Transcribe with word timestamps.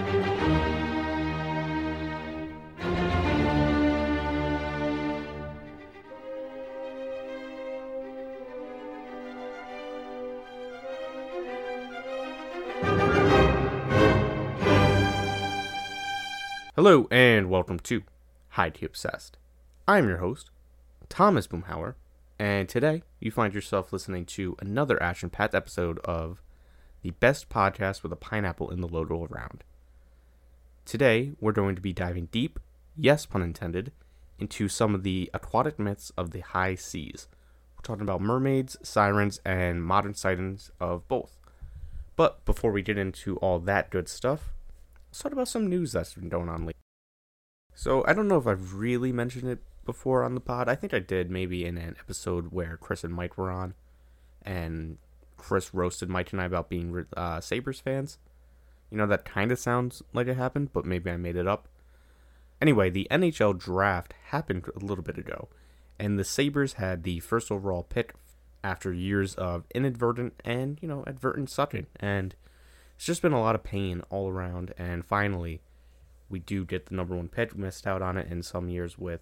Hello 0.00 0.08
and 17.10 17.50
welcome 17.50 17.78
to 17.80 18.02
High 18.48 18.70
Tea 18.70 18.86
Obsessed. 18.86 19.36
I'm 19.86 20.08
your 20.08 20.16
host, 20.16 20.50
Thomas 21.10 21.46
Boomhauer, 21.46 21.96
and 22.38 22.70
today 22.70 23.02
you 23.18 23.30
find 23.30 23.52
yourself 23.52 23.92
listening 23.92 24.24
to 24.26 24.56
another 24.60 25.02
action 25.02 25.28
packed 25.28 25.54
episode 25.54 25.98
of 26.06 26.40
the 27.02 27.10
best 27.10 27.50
podcast 27.50 28.02
with 28.02 28.12
a 28.12 28.16
pineapple 28.16 28.70
in 28.70 28.80
the 28.80 28.88
logo 28.88 29.26
around. 29.26 29.62
Today 30.90 31.30
we're 31.38 31.52
going 31.52 31.76
to 31.76 31.80
be 31.80 31.92
diving 31.92 32.26
deep, 32.32 32.58
yes, 32.96 33.24
pun 33.24 33.42
intended, 33.42 33.92
into 34.40 34.66
some 34.66 34.92
of 34.92 35.04
the 35.04 35.30
aquatic 35.32 35.78
myths 35.78 36.10
of 36.16 36.32
the 36.32 36.40
high 36.40 36.74
seas. 36.74 37.28
We're 37.76 37.82
talking 37.82 38.02
about 38.02 38.20
mermaids, 38.20 38.76
sirens, 38.82 39.40
and 39.44 39.84
modern 39.84 40.14
sightings 40.14 40.72
of 40.80 41.06
both. 41.06 41.38
But 42.16 42.44
before 42.44 42.72
we 42.72 42.82
get 42.82 42.98
into 42.98 43.36
all 43.36 43.60
that 43.60 43.90
good 43.90 44.08
stuff, 44.08 44.52
let's 45.08 45.20
talk 45.20 45.30
about 45.30 45.46
some 45.46 45.68
news 45.68 45.92
that's 45.92 46.14
been 46.14 46.28
going 46.28 46.48
on 46.48 46.62
lately. 46.62 46.82
So 47.72 48.04
I 48.08 48.12
don't 48.12 48.26
know 48.26 48.38
if 48.38 48.48
I've 48.48 48.74
really 48.74 49.12
mentioned 49.12 49.48
it 49.48 49.60
before 49.84 50.24
on 50.24 50.34
the 50.34 50.40
pod. 50.40 50.68
I 50.68 50.74
think 50.74 50.92
I 50.92 50.98
did 50.98 51.30
maybe 51.30 51.64
in 51.64 51.78
an 51.78 51.94
episode 52.00 52.48
where 52.50 52.76
Chris 52.76 53.04
and 53.04 53.14
Mike 53.14 53.38
were 53.38 53.52
on, 53.52 53.74
and 54.42 54.98
Chris 55.36 55.72
roasted 55.72 56.08
Mike 56.08 56.32
and 56.32 56.40
I 56.40 56.46
about 56.46 56.68
being 56.68 57.06
uh, 57.16 57.40
Sabres 57.40 57.78
fans. 57.78 58.18
You 58.90 58.98
know, 58.98 59.06
that 59.06 59.24
kind 59.24 59.52
of 59.52 59.58
sounds 59.58 60.02
like 60.12 60.26
it 60.26 60.36
happened, 60.36 60.72
but 60.72 60.84
maybe 60.84 61.10
I 61.10 61.16
made 61.16 61.36
it 61.36 61.46
up. 61.46 61.68
Anyway, 62.60 62.90
the 62.90 63.06
NHL 63.10 63.58
draft 63.58 64.14
happened 64.26 64.66
a 64.74 64.84
little 64.84 65.04
bit 65.04 65.16
ago, 65.16 65.48
and 65.98 66.18
the 66.18 66.24
Sabres 66.24 66.74
had 66.74 67.04
the 67.04 67.20
first 67.20 67.50
overall 67.50 67.82
pick 67.82 68.14
after 68.62 68.92
years 68.92 69.34
of 69.36 69.64
inadvertent 69.74 70.34
and, 70.44 70.78
you 70.82 70.88
know, 70.88 71.04
advertent 71.06 71.48
sucking. 71.48 71.86
And 71.96 72.34
it's 72.96 73.06
just 73.06 73.22
been 73.22 73.32
a 73.32 73.40
lot 73.40 73.54
of 73.54 73.62
pain 73.62 74.02
all 74.10 74.28
around, 74.28 74.74
and 74.76 75.04
finally, 75.04 75.62
we 76.28 76.38
do 76.38 76.64
get 76.64 76.86
the 76.86 76.94
number 76.94 77.16
one 77.16 77.28
pick. 77.28 77.54
We 77.54 77.62
missed 77.62 77.86
out 77.86 78.02
on 78.02 78.16
it 78.16 78.30
in 78.30 78.42
some 78.42 78.68
years 78.68 78.98
with 78.98 79.20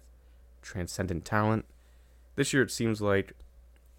transcendent 0.61 1.25
talent. 1.25 1.65
This 2.35 2.53
year, 2.53 2.63
it 2.63 2.71
seems 2.71 3.01
like, 3.01 3.33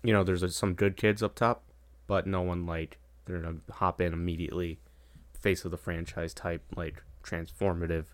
you 0.02 0.12
know, 0.12 0.22
there's 0.22 0.54
some 0.54 0.74
good 0.74 0.96
kids 0.96 1.22
up 1.22 1.34
top, 1.34 1.62
but 2.06 2.26
no 2.26 2.42
one 2.42 2.66
like 2.66 2.98
they're 3.24 3.38
gonna 3.38 3.58
hop 3.70 4.00
in 4.00 4.12
immediately, 4.12 4.78
face 5.40 5.64
of 5.64 5.70
the 5.70 5.76
franchise 5.76 6.34
type 6.34 6.62
like 6.76 7.02
transformative 7.24 8.06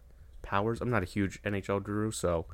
powers. 0.43 0.81
I'm 0.81 0.91
not 0.91 1.03
a 1.03 1.07
huge 1.07 1.43
NHL 1.43 1.83
guru, 1.83 2.11
so 2.11 2.47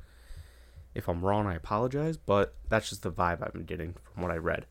if 0.95 1.07
I'm 1.07 1.21
wrong, 1.21 1.47
I 1.47 1.55
apologize, 1.55 2.17
but 2.17 2.55
that's 2.69 2.89
just 2.89 3.03
the 3.03 3.11
vibe 3.11 3.45
I've 3.45 3.53
been 3.53 3.65
getting 3.65 3.95
from 4.13 4.23
what 4.23 4.31
I 4.31 4.37
read. 4.37 4.65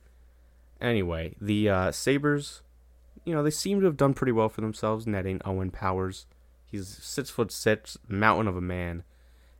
Anyway, 0.80 1.34
the 1.40 1.68
uh, 1.68 1.92
Sabres 1.92 2.62
you 3.24 3.34
know, 3.34 3.42
they 3.42 3.50
seem 3.50 3.80
to 3.80 3.86
have 3.86 3.96
done 3.96 4.14
pretty 4.14 4.32
well 4.32 4.48
for 4.48 4.60
themselves, 4.60 5.06
netting 5.06 5.40
Owen 5.44 5.70
Powers. 5.70 6.26
He's 6.66 6.88
six 6.88 7.30
foot 7.30 7.52
six, 7.52 7.98
mountain 8.08 8.48
of 8.48 8.56
a 8.56 8.60
man, 8.60 9.04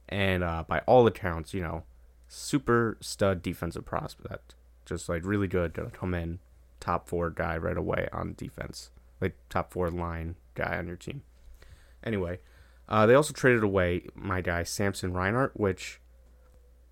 and 0.09 0.43
uh, 0.43 0.65
by 0.67 0.81
all 0.81 1.07
accounts, 1.07 1.55
you 1.55 1.61
know, 1.61 1.85
super 2.29 2.97
stud 3.01 3.43
defensive 3.43 3.85
prospect. 3.85 4.55
Just 4.85 5.09
like 5.09 5.25
really 5.25 5.47
good, 5.47 5.75
to 5.75 5.91
come 5.91 6.15
in 6.15 6.41
top 6.81 7.09
four 7.09 7.31
guy 7.31 7.57
right 7.57 7.77
away 7.77 8.09
on 8.13 8.35
defense, 8.37 8.91
like 9.23 9.37
top 9.49 9.73
four 9.73 9.91
line 9.91 10.37
guy 10.55 10.77
on 10.77 10.87
your 10.87 10.97
team. 10.97 11.23
Anyway, 12.05 12.41
uh, 12.89 13.07
they 13.07 13.15
also 13.15 13.33
traded 13.33 13.63
away 13.63 14.07
my 14.15 14.41
guy 14.41 14.65
Samson 14.65 15.13
Reinhart, 15.13 15.53
which, 15.55 16.01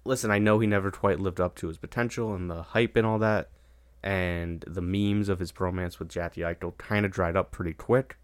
listen, 0.04 0.30
I 0.30 0.38
know 0.38 0.58
he 0.58 0.66
never 0.66 0.90
quite 0.90 1.20
lived 1.20 1.40
up 1.40 1.56
to 1.56 1.68
his 1.68 1.76
potential 1.76 2.34
and 2.34 2.48
the 2.48 2.62
hype 2.62 2.96
and 2.96 3.06
all 3.06 3.18
that 3.18 3.50
and 4.02 4.64
the 4.66 4.80
memes 4.80 5.28
of 5.28 5.38
his 5.38 5.52
bromance 5.52 5.98
with 5.98 6.08
Jackie 6.08 6.40
Eichel 6.40 6.76
kind 6.78 7.04
of 7.04 7.12
dried 7.12 7.36
up 7.36 7.50
pretty 7.50 7.74
quick. 7.74 8.16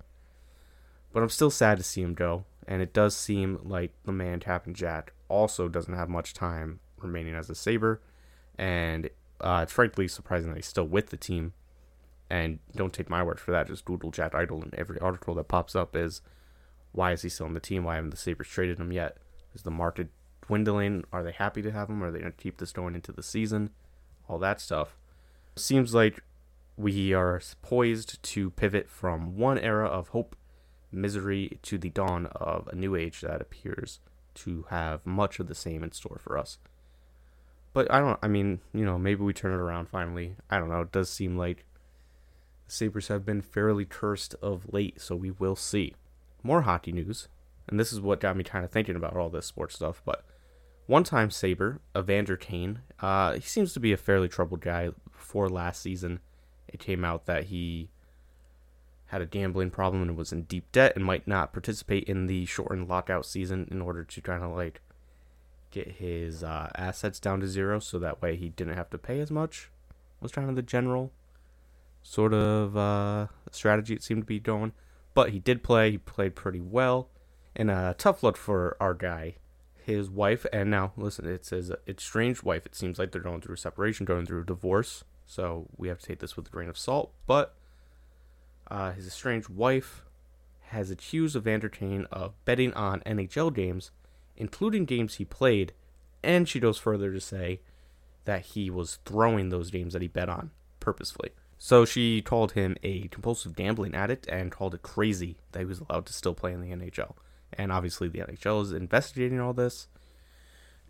But 1.12 1.22
I'm 1.22 1.28
still 1.28 1.50
sad 1.50 1.78
to 1.78 1.84
see 1.84 2.02
him 2.02 2.14
go, 2.14 2.44
and 2.66 2.82
it 2.82 2.92
does 2.92 3.16
seem 3.16 3.60
like 3.62 3.92
the 4.04 4.12
man 4.12 4.40
Captain 4.40 4.74
Jack 4.74 5.12
also 5.28 5.68
doesn't 5.68 5.94
have 5.94 6.08
much 6.08 6.34
time 6.34 6.80
remaining 6.98 7.34
as 7.34 7.50
a 7.50 7.54
Sabre, 7.54 8.00
and 8.58 9.10
uh, 9.40 9.60
it's 9.62 9.72
frankly 9.72 10.08
surprising 10.08 10.50
that 10.50 10.56
he's 10.56 10.66
still 10.66 10.86
with 10.86 11.10
the 11.10 11.16
team. 11.16 11.52
And 12.28 12.58
don't 12.74 12.92
take 12.92 13.08
my 13.08 13.22
word 13.22 13.38
for 13.38 13.52
that. 13.52 13.68
Just 13.68 13.84
Google 13.84 14.10
Jack 14.10 14.32
Eichel, 14.32 14.62
and 14.62 14.74
every 14.74 14.98
article 14.98 15.34
that 15.34 15.48
pops 15.48 15.76
up 15.76 15.94
is, 15.94 16.22
why 16.92 17.12
is 17.12 17.22
he 17.22 17.28
still 17.28 17.46
on 17.46 17.54
the 17.54 17.60
team? 17.60 17.84
Why 17.84 17.96
haven't 17.96 18.10
the 18.10 18.16
Sabres 18.16 18.48
traded 18.48 18.78
him 18.78 18.92
yet? 18.92 19.18
Is 19.54 19.62
the 19.62 19.70
market 19.70 20.08
dwindling? 20.46 21.04
Are 21.12 21.22
they 21.22 21.32
happy 21.32 21.62
to 21.62 21.70
have 21.70 21.88
him? 21.88 22.02
Are 22.02 22.10
they 22.10 22.18
going 22.20 22.32
to 22.32 22.36
keep 22.36 22.58
this 22.58 22.72
going 22.72 22.94
into 22.94 23.12
the 23.12 23.22
season? 23.22 23.70
All 24.28 24.38
that 24.38 24.60
stuff. 24.60 24.96
Seems 25.54 25.94
like 25.94 26.22
we 26.76 27.14
are 27.14 27.40
poised 27.62 28.22
to 28.22 28.50
pivot 28.50 28.90
from 28.90 29.36
one 29.36 29.58
era 29.58 29.86
of 29.86 30.08
hope, 30.08 30.36
misery, 30.90 31.58
to 31.62 31.78
the 31.78 31.90
dawn 31.90 32.26
of 32.26 32.68
a 32.68 32.74
new 32.74 32.96
age 32.96 33.20
that 33.20 33.40
appears 33.40 34.00
to 34.34 34.66
have 34.70 35.06
much 35.06 35.38
of 35.38 35.46
the 35.46 35.54
same 35.54 35.82
in 35.82 35.92
store 35.92 36.20
for 36.22 36.36
us. 36.36 36.58
But 37.72 37.90
I 37.92 38.00
don't, 38.00 38.18
I 38.22 38.28
mean, 38.28 38.60
you 38.74 38.84
know, 38.84 38.98
maybe 38.98 39.22
we 39.22 39.32
turn 39.32 39.52
it 39.52 39.62
around 39.62 39.88
finally. 39.88 40.34
I 40.50 40.58
don't 40.58 40.68
know. 40.68 40.80
It 40.80 40.92
does 40.92 41.08
seem 41.08 41.36
like 41.36 41.64
the 42.66 42.72
Sabres 42.72 43.08
have 43.08 43.24
been 43.24 43.42
fairly 43.42 43.84
cursed 43.84 44.34
of 44.42 44.72
late, 44.72 45.00
so 45.00 45.16
we 45.16 45.30
will 45.30 45.56
see. 45.56 45.94
More 46.42 46.62
hockey 46.62 46.92
news, 46.92 47.28
and 47.68 47.80
this 47.80 47.92
is 47.92 48.00
what 48.00 48.20
got 48.20 48.36
me 48.36 48.44
kind 48.44 48.64
of 48.64 48.70
thinking 48.70 48.96
about 48.96 49.16
all 49.16 49.28
this 49.28 49.46
sports 49.46 49.74
stuff, 49.74 50.02
but 50.04 50.24
one 50.86 51.04
time 51.04 51.30
Sabre, 51.30 51.80
Evander 51.96 52.36
Kane, 52.36 52.80
uh, 53.00 53.34
he 53.34 53.40
seems 53.40 53.72
to 53.72 53.80
be 53.80 53.92
a 53.92 53.96
fairly 53.96 54.28
troubled 54.28 54.60
guy 54.60 54.90
before 55.10 55.48
last 55.48 55.82
season, 55.82 56.20
it 56.68 56.78
came 56.78 57.04
out 57.04 57.26
that 57.26 57.44
he 57.44 57.90
had 59.06 59.20
a 59.20 59.26
gambling 59.26 59.70
problem 59.70 60.02
and 60.02 60.16
was 60.16 60.32
in 60.32 60.42
deep 60.42 60.70
debt 60.72 60.92
and 60.96 61.04
might 61.04 61.26
not 61.26 61.52
participate 61.52 62.04
in 62.04 62.26
the 62.26 62.44
shortened 62.44 62.88
lockout 62.88 63.24
season 63.26 63.68
in 63.70 63.80
order 63.80 64.04
to 64.04 64.20
kind 64.20 64.42
of 64.42 64.52
like 64.52 64.80
get 65.70 65.92
his 65.92 66.42
uh, 66.42 66.70
assets 66.76 67.20
down 67.20 67.40
to 67.40 67.46
zero 67.46 67.78
so 67.78 67.98
that 67.98 68.20
way 68.20 68.36
he 68.36 68.48
didn't 68.48 68.74
have 68.76 68.90
to 68.90 68.98
pay 68.98 69.20
as 69.20 69.30
much 69.30 69.70
was 70.20 70.32
kind 70.32 70.48
of 70.48 70.56
the 70.56 70.62
general 70.62 71.12
sort 72.06 72.32
of 72.32 72.76
uh, 72.76 73.26
strategy 73.50 73.94
it 73.94 74.02
seemed 74.02 74.22
to 74.22 74.26
be 74.26 74.38
going. 74.38 74.72
But 75.14 75.30
he 75.30 75.38
did 75.38 75.62
play. 75.62 75.92
He 75.92 75.98
played 75.98 76.34
pretty 76.34 76.60
well. 76.60 77.08
And 77.54 77.70
a 77.70 77.94
tough 77.98 78.22
look 78.22 78.36
for 78.36 78.76
our 78.80 78.94
guy 78.94 79.36
his 79.82 80.08
wife. 80.08 80.46
And 80.52 80.70
now 80.70 80.92
listen 80.96 81.26
it 81.26 81.44
says 81.44 81.72
estranged 81.88 82.42
wife. 82.42 82.66
It 82.66 82.74
seems 82.74 82.98
like 82.98 83.12
they're 83.12 83.20
going 83.20 83.40
through 83.40 83.54
a 83.54 83.58
separation 83.58 84.06
going 84.06 84.26
through 84.26 84.42
a 84.42 84.46
divorce. 84.46 85.04
So 85.24 85.66
we 85.76 85.88
have 85.88 85.98
to 85.98 86.06
take 86.06 86.20
this 86.20 86.36
with 86.36 86.46
a 86.46 86.50
grain 86.50 86.68
of 86.68 86.78
salt. 86.78 87.12
But 87.26 87.56
uh, 88.70 88.92
his 88.92 89.06
estranged 89.06 89.48
wife 89.48 90.04
has 90.68 90.90
accused 90.90 91.36
Evander 91.36 91.68
Kane 91.68 92.06
of 92.12 92.34
betting 92.44 92.72
on 92.74 93.00
NHL 93.00 93.54
games, 93.54 93.90
including 94.36 94.84
games 94.84 95.14
he 95.14 95.24
played, 95.24 95.72
and 96.22 96.48
she 96.48 96.58
goes 96.60 96.78
further 96.78 97.12
to 97.12 97.20
say 97.20 97.60
that 98.24 98.46
he 98.46 98.68
was 98.68 98.98
throwing 99.04 99.48
those 99.48 99.70
games 99.70 99.92
that 99.92 100.02
he 100.02 100.08
bet 100.08 100.28
on 100.28 100.50
purposefully. 100.80 101.30
So 101.58 101.84
she 101.84 102.20
called 102.20 102.52
him 102.52 102.76
a 102.82 103.08
compulsive 103.08 103.56
gambling 103.56 103.94
addict 103.94 104.26
and 104.28 104.52
called 104.52 104.74
it 104.74 104.82
crazy 104.82 105.36
that 105.52 105.60
he 105.60 105.64
was 105.64 105.80
allowed 105.80 106.06
to 106.06 106.12
still 106.12 106.34
play 106.34 106.52
in 106.52 106.60
the 106.60 106.70
NHL. 106.70 107.14
And 107.52 107.72
obviously, 107.72 108.08
the 108.08 108.18
NHL 108.18 108.62
is 108.62 108.72
investigating 108.72 109.40
all 109.40 109.52
this, 109.52 109.88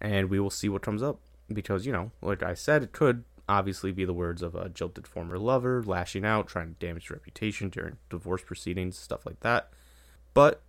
and 0.00 0.28
we 0.28 0.40
will 0.40 0.50
see 0.50 0.68
what 0.68 0.82
comes 0.82 1.02
up. 1.02 1.20
Because, 1.52 1.86
you 1.86 1.92
know, 1.92 2.10
like 2.20 2.42
I 2.42 2.54
said, 2.54 2.82
it 2.82 2.92
could 2.92 3.22
obviously 3.48 3.92
be 3.92 4.04
the 4.04 4.12
words 4.12 4.42
of 4.42 4.56
a 4.56 4.68
jilted 4.68 5.06
former 5.06 5.38
lover, 5.38 5.82
lashing 5.84 6.24
out, 6.24 6.48
trying 6.48 6.74
to 6.74 6.86
damage 6.86 7.10
reputation 7.10 7.68
during 7.68 7.98
divorce 8.10 8.42
proceedings, 8.42 8.98
stuff 8.98 9.24
like 9.24 9.40
that. 9.40 9.70
But 10.34 10.62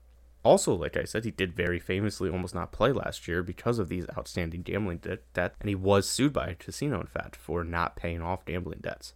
also, 0.43 0.75
like 0.75 0.95
I 0.95 1.05
said, 1.05 1.25
he 1.25 1.31
did 1.31 1.55
very 1.55 1.79
famously 1.79 2.29
almost 2.29 2.53
not 2.53 2.71
play 2.71 2.91
last 2.91 3.27
year 3.27 3.41
because 3.41 3.79
of 3.79 3.89
these 3.89 4.05
outstanding 4.15 4.61
gambling 4.61 4.99
debts, 4.99 5.55
and 5.59 5.67
he 5.67 5.75
was 5.75 6.07
sued 6.07 6.33
by 6.33 6.47
a 6.47 6.55
casino, 6.55 7.01
in 7.01 7.07
fact, 7.07 7.35
for 7.35 7.63
not 7.63 7.95
paying 7.95 8.21
off 8.21 8.45
gambling 8.45 8.79
debts. 8.81 9.13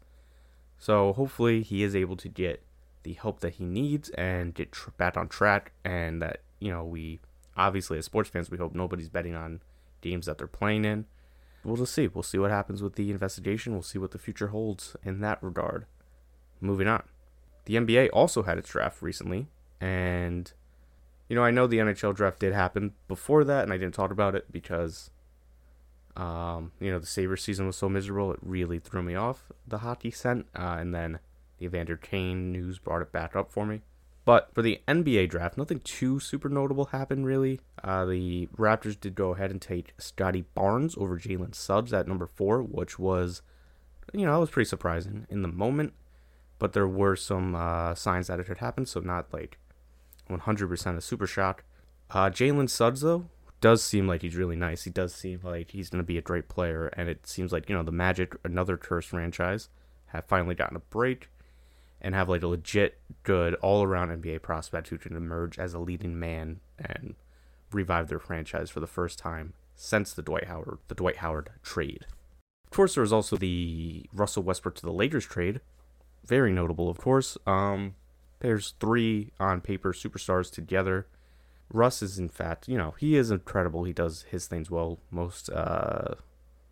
So 0.82 1.14
hopefully, 1.14 1.62
he 1.62 1.82
is 1.82 1.96
able 1.96 2.18
to 2.18 2.28
get 2.28 2.62
the 3.04 3.14
help 3.14 3.40
that 3.40 3.54
he 3.54 3.64
needs 3.64 4.10
and 4.10 4.54
get 4.54 4.74
tr- 4.74 4.90
back 4.98 5.16
on 5.16 5.30
track, 5.30 5.72
and 5.86 6.22
that 6.22 6.42
you 6.60 6.70
know 6.72 6.84
we 6.84 7.22
obviously 7.56 7.98
as 7.98 8.06
sports 8.06 8.30
fans 8.30 8.52
we 8.52 8.58
hope 8.58 8.76
nobody's 8.76 9.08
betting 9.08 9.36
on 9.36 9.62
games 10.02 10.26
that 10.26 10.38
they're 10.38 10.48
playing 10.48 10.84
in 10.84 11.06
we'll 11.64 11.78
just 11.78 11.94
see. 11.94 12.08
We'll 12.08 12.24
see 12.24 12.38
what 12.38 12.52
happens 12.52 12.82
with 12.82 12.96
the 12.96 13.12
investigation. 13.12 13.74
We'll 13.74 13.82
see 13.82 14.00
what 14.00 14.12
the 14.12 14.18
future 14.18 14.48
holds 14.48 14.96
in 15.04 15.22
that 15.22 15.42
regard. 15.42 15.86
Moving 16.60 16.88
on. 16.88 17.04
The 17.66 17.76
NBA 17.76 18.10
also 18.14 18.44
had 18.44 18.58
its 18.58 18.70
draft 18.70 19.02
recently, 19.02 19.48
and 19.80 20.52
you 21.30 21.36
know, 21.36 21.44
I 21.44 21.52
know 21.52 21.68
the 21.68 21.78
NHL 21.78 22.16
draft 22.16 22.40
did 22.40 22.54
happen 22.54 22.94
before 23.08 23.44
that, 23.44 23.64
and 23.64 23.72
I 23.72 23.78
didn't 23.78 23.94
talk 23.94 24.12
about 24.12 24.36
it 24.36 24.52
because, 24.52 25.12
um, 26.16 26.72
you 26.80 26.92
know, 26.92 27.00
the 27.00 27.06
Sabres 27.06 27.44
season 27.44 27.68
was 27.68 27.76
so 27.76 27.90
miserable, 27.90 28.34
it 28.34 28.40
really 28.42 28.80
threw 28.80 29.02
me 29.02 29.16
off 29.16 29.52
the 29.68 29.80
hockey 29.80 30.12
scent, 30.12 30.48
uh, 30.58 30.78
and 30.80 30.94
then 30.94 31.20
the 31.58 31.66
Evander 31.66 31.98
Kane 31.98 32.52
news 32.52 32.80
brought 32.80 33.02
it 33.02 33.12
back 33.12 33.36
up 33.36 33.52
for 33.52 33.66
me. 33.66 33.82
But 34.24 34.54
for 34.54 34.62
the 34.62 34.82
NBA 34.88 35.30
draft, 35.30 35.58
nothing 35.58 35.80
too 35.80 36.20
super 36.20 36.48
notable 36.48 36.86
happened 36.86 37.26
really. 37.26 37.60
Uh, 37.84 38.06
the 38.06 38.48
Raptors 38.56 39.00
did 39.00 39.16
go 39.16 39.32
ahead 39.34 39.50
and 39.50 39.62
take 39.62 39.94
Scottie 39.98 40.46
Barnes 40.54 40.96
over 40.98 41.18
Jalen 41.18 41.56
Suggs 41.56 41.92
at 41.92 42.08
number 42.08 42.28
four, 42.28 42.62
which 42.62 43.00
was, 43.00 43.42
you 44.14 44.26
know, 44.26 44.38
it 44.38 44.42
was 44.42 44.52
pretty 44.52 44.70
surprising 44.70 45.26
in 45.30 45.42
the 45.42 45.48
moment. 45.48 45.94
But 46.60 46.74
there 46.74 46.88
were 46.88 47.16
some 47.16 47.56
uh, 47.56 47.96
signs 47.96 48.28
that 48.28 48.40
it 48.40 48.48
had 48.48 48.60
happened, 48.60 48.88
so 48.88 49.00
not 49.00 49.34
like 49.34 49.58
100% 50.30 50.98
a 50.98 51.02
super 51.02 51.26
shock. 51.26 51.64
Uh, 52.12 52.30
Jalen 52.30 52.70
Suggs, 52.70 53.02
though, 53.02 53.26
does 53.62 53.84
seem 53.84 54.08
like 54.08 54.24
he's 54.24 54.36
really 54.36 54.56
nice. 54.56 54.84
He 54.84 54.90
does 54.90 55.14
seem 55.14 55.40
like 55.44 55.72
he's 55.72 55.90
going 55.90 56.04
to 56.04 56.08
be 56.08 56.18
a 56.18 56.22
great 56.22 56.50
player, 56.50 56.88
and 56.88 57.08
it 57.08 57.28
seems 57.28 57.52
like 57.52 57.70
you 57.70 57.76
know 57.76 57.84
the 57.84 57.92
Magic, 57.92 58.36
another 58.44 58.76
cursed 58.76 59.10
franchise, 59.10 59.70
have 60.08 60.26
finally 60.26 60.56
gotten 60.56 60.76
a 60.76 60.82
break 60.82 61.30
and 62.02 62.16
have 62.16 62.28
like 62.28 62.42
a 62.42 62.48
legit 62.48 63.00
good 63.24 63.54
all 63.56 63.84
around 63.84 64.10
NBA 64.10 64.42
prospect 64.42 64.88
who 64.88 64.98
can 64.98 65.16
emerge 65.16 65.60
as 65.60 65.74
a 65.74 65.80
leading 65.80 66.20
man 66.20 66.60
and 66.80 67.16
revive 67.72 68.10
their 68.10 68.20
franchise 68.20 68.70
for 68.70 68.80
the 68.80 68.88
first 68.88 69.20
time 69.20 69.54
since 69.76 70.12
the 70.12 70.24
Dwight 70.24 70.46
Howard 70.46 70.80
the 70.88 70.96
Dwight 70.96 71.18
Howard 71.18 71.52
trade. 71.64 72.06
Of 72.66 72.72
course, 72.76 72.96
there 72.96 73.02
was 73.02 73.14
also 73.14 73.38
the 73.38 74.06
Russell 74.14 74.44
Westbrook 74.44 74.76
to 74.76 74.82
the 74.82 74.92
Lakers 74.92 75.26
trade, 75.26 75.62
very 76.26 76.52
notable, 76.52 76.90
of 76.90 76.98
course. 76.98 77.38
Um, 77.46 77.96
there's 78.40 78.74
three 78.80 79.32
on 79.40 79.62
paper 79.62 79.94
superstars 79.94 80.52
together 80.52 81.06
Russ 81.74 82.02
is 82.02 82.20
in 82.20 82.30
fact, 82.30 82.68
you 82.68 82.78
know, 82.78 82.94
he 82.98 83.16
is 83.16 83.32
incredible. 83.32 83.84
He 83.84 83.94
does 83.94 84.26
his 84.30 84.48
things 84.48 84.70
well. 84.70 85.00
Most 85.10 85.50
uh, 85.50 86.16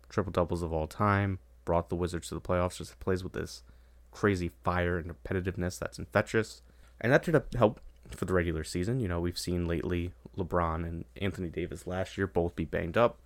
triple 0.08 0.32
doubles 0.32 0.62
of 0.62 0.72
all 0.72 0.86
time. 0.86 1.38
Brought 1.64 1.88
the 1.88 1.96
Wizards 1.96 2.28
to 2.28 2.34
the 2.34 2.40
playoffs. 2.40 2.78
Just 2.78 2.98
plays 3.00 3.22
with 3.22 3.32
this 3.32 3.62
crazy 4.10 4.50
fire 4.64 4.98
and 4.98 5.12
competitiveness 5.14 5.78
that's 5.78 5.98
infectious, 5.98 6.62
and 7.00 7.12
that 7.12 7.24
should 7.24 7.42
help 7.56 7.80
for 8.10 8.24
the 8.24 8.32
regular 8.32 8.64
season. 8.64 9.00
You 9.00 9.08
know, 9.08 9.20
we've 9.20 9.38
seen 9.38 9.66
lately 9.66 10.12
LeBron 10.36 10.86
and 10.86 11.04
Anthony 11.20 11.48
Davis 11.48 11.86
last 11.86 12.18
year 12.18 12.26
both 12.26 12.56
be 12.56 12.64
banged 12.64 12.96
up. 12.96 13.18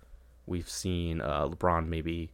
We've 0.45 0.69
seen 0.69 1.21
uh, 1.21 1.47
LeBron 1.47 1.87
maybe 1.87 2.31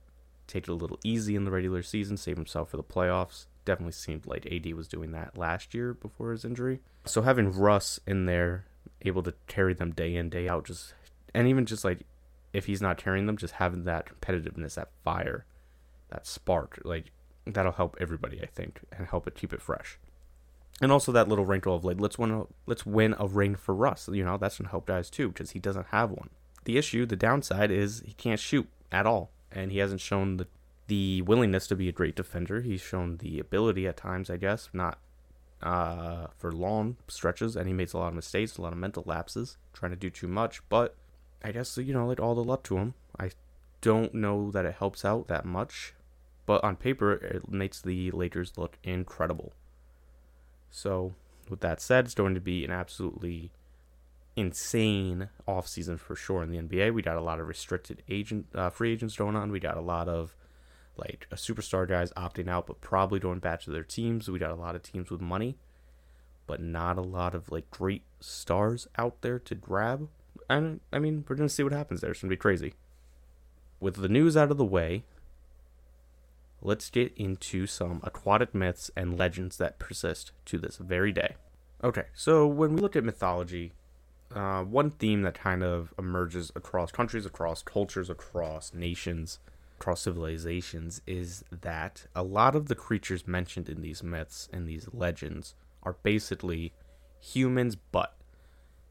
take 0.47 0.63
it 0.63 0.69
a 0.69 0.75
little 0.75 0.99
easy 1.03 1.35
in 1.35 1.45
the 1.45 1.51
regular 1.51 1.81
season, 1.81 2.17
save 2.17 2.35
himself 2.35 2.69
for 2.69 2.77
the 2.77 2.83
playoffs. 2.83 3.45
Definitely 3.63 3.93
seemed 3.93 4.25
like 4.25 4.51
AD 4.51 4.73
was 4.73 4.87
doing 4.87 5.11
that 5.11 5.37
last 5.37 5.73
year 5.73 5.93
before 5.93 6.31
his 6.31 6.43
injury. 6.43 6.81
So 7.05 7.21
having 7.21 7.51
Russ 7.51 7.99
in 8.05 8.25
there 8.25 8.65
able 9.05 9.23
to 9.23 9.33
carry 9.47 9.73
them 9.73 9.91
day 9.91 10.15
in 10.15 10.29
day 10.29 10.47
out 10.47 10.65
just 10.65 10.93
and 11.33 11.47
even 11.47 11.65
just 11.65 11.83
like 11.83 12.05
if 12.53 12.65
he's 12.65 12.81
not 12.81 12.97
carrying 12.97 13.25
them 13.25 13.37
just 13.37 13.55
having 13.55 13.83
that 13.83 14.05
competitiveness 14.05 14.75
that 14.75 14.89
fire 15.03 15.45
that 16.09 16.25
spark 16.27 16.79
like 16.83 17.11
that'll 17.45 17.71
help 17.71 17.95
everybody 17.99 18.41
i 18.41 18.45
think 18.45 18.81
and 18.97 19.07
help 19.07 19.27
it 19.27 19.35
keep 19.35 19.53
it 19.53 19.61
fresh. 19.61 19.97
And 20.81 20.91
also 20.91 21.11
that 21.11 21.27
little 21.27 21.45
wrinkle 21.45 21.75
of 21.75 21.85
like 21.85 22.01
let's 22.01 22.17
win 22.17 22.31
a, 22.31 22.43
let's 22.65 22.85
win 22.85 23.15
a 23.19 23.27
ring 23.27 23.55
for 23.55 23.75
russ 23.75 24.09
you 24.11 24.23
know 24.23 24.37
that's 24.37 24.57
gonna 24.57 24.69
help 24.69 24.87
guys 24.87 25.09
too 25.09 25.29
because 25.29 25.51
he 25.51 25.59
doesn't 25.59 25.87
have 25.87 26.09
one. 26.09 26.29
The 26.65 26.77
issue 26.77 27.05
the 27.05 27.15
downside 27.15 27.71
is 27.71 28.01
he 28.05 28.13
can't 28.13 28.39
shoot 28.39 28.67
at 28.91 29.05
all 29.05 29.31
and 29.51 29.71
he 29.71 29.77
hasn't 29.77 30.01
shown 30.01 30.37
the 30.37 30.47
the 30.87 31.21
willingness 31.21 31.67
to 31.67 31.75
be 31.75 31.87
a 31.87 31.93
great 31.93 32.15
defender. 32.15 32.61
He's 32.61 32.81
shown 32.81 33.17
the 33.17 33.39
ability 33.39 33.87
at 33.87 33.95
times 33.95 34.29
i 34.29 34.37
guess 34.37 34.69
not 34.73 34.97
uh, 35.61 36.27
for 36.37 36.51
long 36.51 36.97
stretches, 37.07 37.55
and 37.55 37.67
he 37.67 37.73
makes 37.73 37.93
a 37.93 37.97
lot 37.97 38.09
of 38.09 38.15
mistakes, 38.15 38.57
a 38.57 38.61
lot 38.61 38.73
of 38.73 38.79
mental 38.79 39.03
lapses, 39.05 39.57
trying 39.73 39.91
to 39.91 39.97
do 39.97 40.09
too 40.09 40.27
much. 40.27 40.61
But 40.69 40.95
I 41.43 41.51
guess 41.51 41.77
you 41.77 41.93
know, 41.93 42.07
like 42.07 42.19
all 42.19 42.35
the 42.35 42.43
luck 42.43 42.63
to 42.63 42.77
him. 42.77 42.93
I 43.19 43.31
don't 43.81 44.13
know 44.13 44.51
that 44.51 44.65
it 44.65 44.75
helps 44.75 45.03
out 45.03 45.27
that 45.27 45.45
much, 45.45 45.93
but 46.45 46.63
on 46.63 46.75
paper, 46.75 47.13
it 47.13 47.49
makes 47.49 47.81
the 47.81 48.11
Lakers 48.11 48.57
look 48.57 48.77
incredible. 48.83 49.53
So, 50.69 51.13
with 51.49 51.61
that 51.61 51.81
said, 51.81 52.05
it's 52.05 52.13
going 52.13 52.35
to 52.35 52.41
be 52.41 52.63
an 52.63 52.71
absolutely 52.71 53.51
insane 54.35 55.29
offseason 55.47 55.99
for 55.99 56.15
sure 56.15 56.41
in 56.43 56.51
the 56.51 56.57
NBA. 56.57 56.93
We 56.93 57.01
got 57.01 57.17
a 57.17 57.21
lot 57.21 57.39
of 57.39 57.47
restricted 57.47 58.03
agent 58.07 58.47
uh, 58.55 58.69
free 58.69 58.93
agents 58.93 59.15
going 59.15 59.35
on. 59.35 59.51
We 59.51 59.59
got 59.59 59.77
a 59.77 59.81
lot 59.81 60.07
of 60.07 60.35
like 60.97 61.27
a 61.31 61.35
superstar 61.35 61.87
guys 61.87 62.11
opting 62.13 62.49
out, 62.49 62.67
but 62.67 62.81
probably 62.81 63.19
going 63.19 63.39
back 63.39 63.61
to 63.61 63.71
their 63.71 63.83
teams. 63.83 64.29
We 64.29 64.39
got 64.39 64.51
a 64.51 64.55
lot 64.55 64.75
of 64.75 64.83
teams 64.83 65.09
with 65.09 65.21
money, 65.21 65.57
but 66.47 66.61
not 66.61 66.97
a 66.97 67.01
lot 67.01 67.33
of 67.33 67.51
like 67.51 67.69
great 67.71 68.03
stars 68.19 68.87
out 68.97 69.21
there 69.21 69.39
to 69.39 69.55
grab. 69.55 70.09
And 70.49 70.81
I 70.91 70.99
mean, 70.99 71.25
we're 71.27 71.35
gonna 71.35 71.49
see 71.49 71.63
what 71.63 71.73
happens 71.73 72.01
there. 72.01 72.11
It's 72.11 72.21
gonna 72.21 72.29
be 72.29 72.37
crazy. 72.37 72.73
With 73.79 73.95
the 73.95 74.09
news 74.09 74.37
out 74.37 74.51
of 74.51 74.57
the 74.57 74.65
way, 74.65 75.03
let's 76.61 76.89
get 76.89 77.13
into 77.15 77.65
some 77.65 78.01
aquatic 78.03 78.53
myths 78.53 78.91
and 78.95 79.17
legends 79.17 79.57
that 79.57 79.79
persist 79.79 80.31
to 80.45 80.57
this 80.57 80.77
very 80.77 81.11
day. 81.11 81.35
Okay, 81.83 82.05
so 82.13 82.45
when 82.45 82.75
we 82.75 82.81
look 82.81 82.95
at 82.95 83.03
mythology, 83.03 83.73
uh, 84.35 84.63
one 84.63 84.91
theme 84.91 85.23
that 85.23 85.33
kind 85.33 85.63
of 85.63 85.93
emerges 85.97 86.51
across 86.55 86.91
countries, 86.91 87.25
across 87.25 87.63
cultures, 87.63 88.09
across 88.09 88.73
nations 88.73 89.39
across 89.81 90.01
civilizations 90.01 91.01
is 91.07 91.43
that 91.49 92.05
a 92.15 92.21
lot 92.21 92.55
of 92.55 92.67
the 92.67 92.75
creatures 92.75 93.27
mentioned 93.27 93.67
in 93.67 93.81
these 93.81 94.03
myths 94.03 94.47
and 94.53 94.67
these 94.67 94.87
legends 94.93 95.55
are 95.81 95.95
basically 96.03 96.71
humans 97.19 97.75
but 97.75 98.15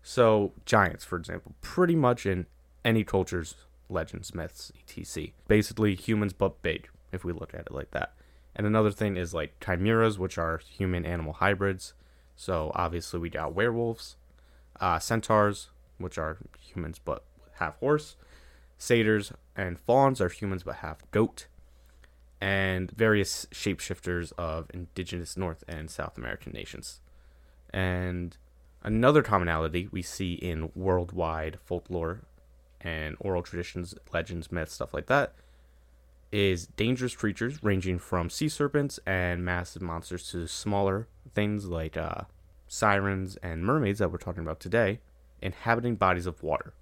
so 0.02 0.52
giants 0.66 1.04
for 1.04 1.16
example 1.16 1.54
pretty 1.60 1.94
much 1.94 2.26
in 2.26 2.44
any 2.84 3.04
culture's 3.04 3.54
legends 3.88 4.34
myths 4.34 4.72
etc. 4.98 5.28
Basically 5.46 5.94
humans 5.94 6.32
but 6.32 6.60
big 6.60 6.88
if 7.12 7.22
we 7.22 7.32
look 7.32 7.54
at 7.54 7.66
it 7.66 7.72
like 7.72 7.92
that. 7.92 8.12
And 8.56 8.66
another 8.66 8.90
thing 8.90 9.16
is 9.16 9.32
like 9.32 9.64
chimeras 9.64 10.18
which 10.18 10.38
are 10.38 10.58
human 10.58 11.06
animal 11.06 11.34
hybrids. 11.34 11.94
So 12.34 12.72
obviously 12.74 13.20
we 13.20 13.30
got 13.30 13.54
werewolves 13.54 14.16
uh, 14.80 14.98
centaurs 14.98 15.70
which 15.98 16.18
are 16.18 16.38
humans 16.58 16.98
but 16.98 17.22
half 17.60 17.78
horse 17.78 18.16
satyrs 18.80 19.30
and 19.54 19.78
fauns 19.78 20.20
are 20.22 20.30
humans 20.30 20.62
but 20.62 20.76
half 20.76 21.08
goat, 21.10 21.46
and 22.40 22.90
various 22.92 23.46
shapeshifters 23.52 24.32
of 24.38 24.70
indigenous 24.72 25.36
North 25.36 25.62
and 25.68 25.90
South 25.90 26.16
American 26.16 26.52
nations. 26.52 27.02
And 27.74 28.36
another 28.82 29.22
commonality 29.22 29.88
we 29.92 30.00
see 30.00 30.32
in 30.32 30.72
worldwide 30.74 31.58
folklore 31.62 32.22
and 32.80 33.16
oral 33.20 33.42
traditions, 33.42 33.94
legends, 34.14 34.50
myths, 34.50 34.72
stuff 34.72 34.94
like 34.94 35.06
that, 35.08 35.34
is 36.32 36.66
dangerous 36.66 37.14
creatures 37.14 37.62
ranging 37.62 37.98
from 37.98 38.30
sea 38.30 38.48
serpents 38.48 38.98
and 39.06 39.44
massive 39.44 39.82
monsters 39.82 40.30
to 40.30 40.46
smaller 40.46 41.06
things 41.34 41.66
like 41.66 41.98
uh, 41.98 42.22
sirens 42.66 43.36
and 43.42 43.62
mermaids 43.62 43.98
that 43.98 44.10
we're 44.10 44.16
talking 44.16 44.42
about 44.42 44.58
today, 44.58 45.00
inhabiting 45.42 45.96
bodies 45.96 46.26
of 46.26 46.42
water. 46.42 46.72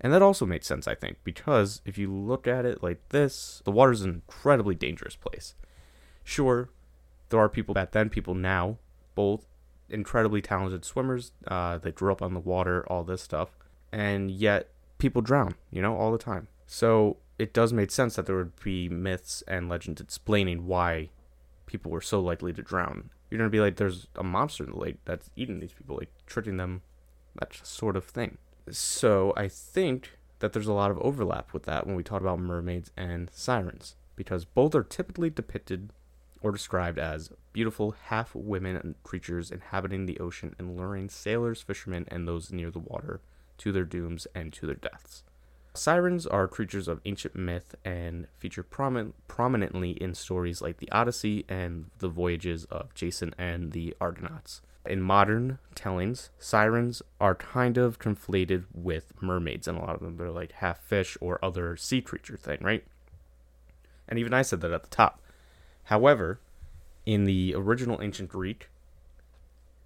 And 0.00 0.12
that 0.12 0.22
also 0.22 0.44
makes 0.44 0.66
sense, 0.66 0.86
I 0.86 0.94
think, 0.94 1.18
because 1.24 1.80
if 1.84 1.96
you 1.96 2.12
look 2.12 2.46
at 2.46 2.66
it 2.66 2.82
like 2.82 3.08
this, 3.08 3.62
the 3.64 3.70
water 3.70 3.92
is 3.92 4.02
an 4.02 4.10
incredibly 4.10 4.74
dangerous 4.74 5.16
place. 5.16 5.54
Sure, 6.24 6.68
there 7.28 7.40
are 7.40 7.48
people 7.48 7.74
back 7.74 7.92
then, 7.92 8.10
people 8.10 8.34
now, 8.34 8.78
both 9.14 9.46
incredibly 9.88 10.42
talented 10.42 10.84
swimmers. 10.84 11.32
Uh, 11.46 11.78
they 11.78 11.92
grew 11.92 12.12
up 12.12 12.22
on 12.22 12.34
the 12.34 12.40
water, 12.40 12.84
all 12.88 13.04
this 13.04 13.22
stuff, 13.22 13.56
and 13.92 14.30
yet 14.30 14.68
people 14.98 15.22
drown, 15.22 15.54
you 15.70 15.80
know, 15.80 15.96
all 15.96 16.12
the 16.12 16.18
time. 16.18 16.48
So 16.66 17.18
it 17.38 17.52
does 17.52 17.72
make 17.72 17.90
sense 17.90 18.16
that 18.16 18.26
there 18.26 18.36
would 18.36 18.60
be 18.62 18.88
myths 18.88 19.42
and 19.46 19.68
legends 19.68 20.00
explaining 20.00 20.66
why 20.66 21.10
people 21.66 21.90
were 21.90 22.00
so 22.00 22.20
likely 22.20 22.52
to 22.52 22.62
drown. 22.62 23.10
You're 23.30 23.38
gonna 23.38 23.50
be 23.50 23.60
like, 23.60 23.76
there's 23.76 24.06
a 24.16 24.22
monster 24.22 24.64
in 24.64 24.70
the 24.70 24.78
lake 24.78 24.98
that's 25.04 25.30
eating 25.34 25.60
these 25.60 25.72
people, 25.72 25.96
like 25.96 26.10
tricking 26.26 26.56
them, 26.56 26.82
that 27.38 27.54
sort 27.64 27.96
of 27.96 28.04
thing. 28.04 28.38
So 28.70 29.32
I 29.36 29.48
think 29.48 30.18
that 30.38 30.52
there's 30.52 30.66
a 30.66 30.72
lot 30.72 30.90
of 30.90 30.98
overlap 30.98 31.52
with 31.52 31.64
that 31.64 31.86
when 31.86 31.96
we 31.96 32.02
talk 32.02 32.20
about 32.20 32.38
mermaids 32.38 32.90
and 32.96 33.30
sirens, 33.32 33.96
because 34.16 34.44
both 34.44 34.74
are 34.74 34.82
typically 34.82 35.30
depicted 35.30 35.90
or 36.42 36.52
described 36.52 36.98
as 36.98 37.30
beautiful 37.52 37.94
half 38.06 38.34
women 38.34 38.94
creatures 39.02 39.50
inhabiting 39.50 40.06
the 40.06 40.18
ocean 40.18 40.54
and 40.58 40.76
luring 40.76 41.08
sailors, 41.08 41.62
fishermen, 41.62 42.04
and 42.08 42.28
those 42.28 42.52
near 42.52 42.70
the 42.70 42.78
water 42.78 43.20
to 43.58 43.72
their 43.72 43.84
dooms 43.84 44.26
and 44.34 44.52
to 44.52 44.66
their 44.66 44.74
deaths. 44.74 45.24
Sirens 45.72 46.26
are 46.26 46.46
creatures 46.46 46.86
of 46.86 47.00
ancient 47.04 47.34
myth 47.34 47.74
and 47.84 48.28
feature 48.38 48.62
promin- 48.62 49.12
prominently 49.26 49.92
in 49.92 50.14
stories 50.14 50.62
like 50.62 50.78
the 50.78 50.90
Odyssey 50.92 51.44
and 51.48 51.90
the 51.98 52.08
voyages 52.08 52.64
of 52.66 52.94
Jason 52.94 53.34
and 53.38 53.72
the 53.72 53.94
Argonauts. 54.00 54.62
In 54.86 55.00
modern 55.00 55.58
tellings, 55.74 56.30
sirens 56.38 57.02
are 57.20 57.34
kind 57.34 57.78
of 57.78 57.98
conflated 57.98 58.64
with 58.74 59.12
mermaids, 59.20 59.66
and 59.66 59.78
a 59.78 59.80
lot 59.80 59.94
of 59.94 60.00
them 60.00 60.16
they're 60.16 60.30
like 60.30 60.52
half 60.52 60.78
fish 60.80 61.16
or 61.20 61.42
other 61.42 61.76
sea 61.76 62.02
creature 62.02 62.36
thing, 62.36 62.58
right? 62.60 62.84
And 64.08 64.18
even 64.18 64.34
I 64.34 64.42
said 64.42 64.60
that 64.60 64.72
at 64.72 64.82
the 64.82 64.90
top. 64.90 65.22
However, 65.84 66.40
in 67.06 67.24
the 67.24 67.54
original 67.56 68.00
ancient 68.02 68.28
Greek 68.28 68.68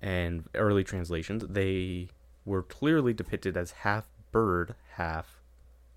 and 0.02 0.44
early 0.54 0.84
translations, 0.84 1.44
they 1.48 2.08
were 2.44 2.62
clearly 2.62 3.12
depicted 3.12 3.56
as 3.56 3.70
half 3.70 4.08
bird, 4.32 4.74
half 4.94 5.40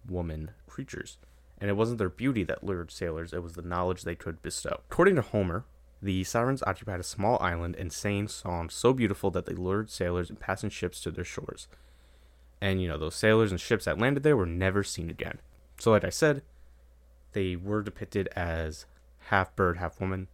woman 0.07 0.51
creatures. 0.67 1.17
And 1.59 1.69
it 1.69 1.73
wasn't 1.73 1.99
their 1.99 2.09
beauty 2.09 2.43
that 2.43 2.63
lured 2.63 2.91
sailors, 2.91 3.33
it 3.33 3.43
was 3.43 3.53
the 3.53 3.61
knowledge 3.61 4.03
they 4.03 4.15
could 4.15 4.41
bestow. 4.41 4.81
According 4.89 5.15
to 5.15 5.21
Homer, 5.21 5.65
The 6.01 6.23
sirens 6.23 6.63
occupied 6.65 6.99
a 6.99 7.03
small 7.03 7.37
island 7.39 7.75
and 7.75 7.93
sang 7.93 8.27
songs 8.27 8.73
so 8.73 8.91
beautiful 8.91 9.29
that 9.31 9.45
they 9.45 9.53
lured 9.53 9.91
sailors 9.91 10.29
and 10.29 10.39
passing 10.39 10.71
ships 10.71 10.99
to 11.01 11.11
their 11.11 11.23
shores. 11.23 11.67
And, 12.59 12.81
you 12.81 12.87
know, 12.87 12.97
those 12.97 13.15
sailors 13.15 13.51
and 13.51 13.61
ships 13.61 13.85
that 13.85 13.99
landed 13.99 14.23
there 14.23 14.37
were 14.37 14.45
never 14.45 14.83
seen 14.83 15.09
again. 15.09 15.39
So, 15.79 15.91
like 15.91 16.03
I 16.03 16.09
said, 16.09 16.41
they 17.33 17.55
were 17.55 17.83
depicted 17.83 18.27
as 18.35 18.85
half 19.29 19.55
bird, 19.55 19.77
half 19.77 19.99
woman. 19.99 20.27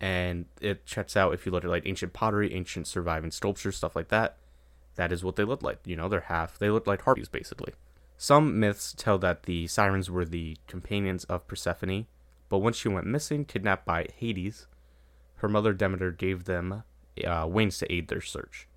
And 0.00 0.46
it 0.60 0.86
checks 0.86 1.16
out 1.16 1.34
if 1.34 1.46
you 1.46 1.52
look 1.52 1.64
at 1.64 1.70
like 1.70 1.86
ancient 1.86 2.12
pottery, 2.12 2.52
ancient 2.54 2.86
surviving 2.86 3.30
sculptures, 3.30 3.76
stuff 3.76 3.96
like 3.96 4.08
that. 4.08 4.36
That 4.96 5.12
is 5.12 5.24
what 5.24 5.36
they 5.36 5.44
looked 5.44 5.62
like. 5.62 5.78
You 5.84 5.96
know, 5.96 6.08
they're 6.08 6.20
half, 6.20 6.58
they 6.58 6.70
look 6.70 6.86
like 6.86 7.02
harpies, 7.02 7.28
basically. 7.28 7.72
Some 8.16 8.60
myths 8.60 8.94
tell 8.96 9.18
that 9.18 9.44
the 9.44 9.66
sirens 9.66 10.10
were 10.10 10.24
the 10.24 10.56
companions 10.68 11.24
of 11.24 11.46
Persephone, 11.48 12.06
but 12.48 12.58
once 12.58 12.76
she 12.76 12.88
went 12.88 13.06
missing, 13.06 13.44
kidnapped 13.44 13.84
by 13.84 14.06
Hades, 14.16 14.66
her 15.42 15.48
mother 15.48 15.72
Demeter 15.72 16.12
gave 16.12 16.44
them 16.44 16.84
uh, 17.26 17.46
wings 17.48 17.78
to 17.78 17.92
aid 17.92 18.06
their 18.06 18.20
search. 18.20 18.68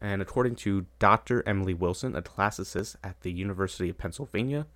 And 0.00 0.22
according 0.22 0.56
to 0.56 0.86
Dr. 0.98 1.46
Emily 1.46 1.74
Wilson, 1.74 2.16
a 2.16 2.22
classicist 2.22 2.96
at 3.04 3.20
the 3.20 3.30
University 3.30 3.90
of 3.90 3.98
Pennsylvania, 3.98 4.66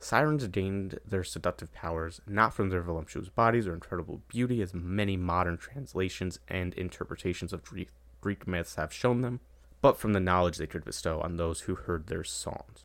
sirens 0.00 0.46
gained 0.48 0.98
their 1.06 1.22
seductive 1.22 1.72
powers 1.72 2.20
not 2.26 2.52
from 2.52 2.68
their 2.68 2.82
voluptuous 2.82 3.28
bodies 3.28 3.68
or 3.68 3.74
incredible 3.74 4.22
beauty, 4.26 4.60
as 4.60 4.74
many 4.74 5.16
modern 5.16 5.56
translations 5.56 6.40
and 6.48 6.74
interpretations 6.74 7.52
of 7.52 7.62
Greek, 7.62 7.90
Greek 8.20 8.46
myths 8.46 8.74
have 8.74 8.92
shown 8.92 9.20
them, 9.20 9.38
but 9.80 9.96
from 9.96 10.14
the 10.14 10.20
knowledge 10.20 10.56
they 10.56 10.66
could 10.66 10.84
bestow 10.84 11.20
on 11.20 11.36
those 11.36 11.60
who 11.62 11.76
heard 11.76 12.08
their 12.08 12.24
songs. 12.24 12.84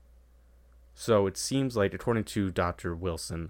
So 0.93 1.25
it 1.25 1.37
seems 1.37 1.75
like, 1.75 1.95
according 1.95 2.25
to 2.25 2.51
Dr. 2.51 2.95
Wilson, 2.95 3.49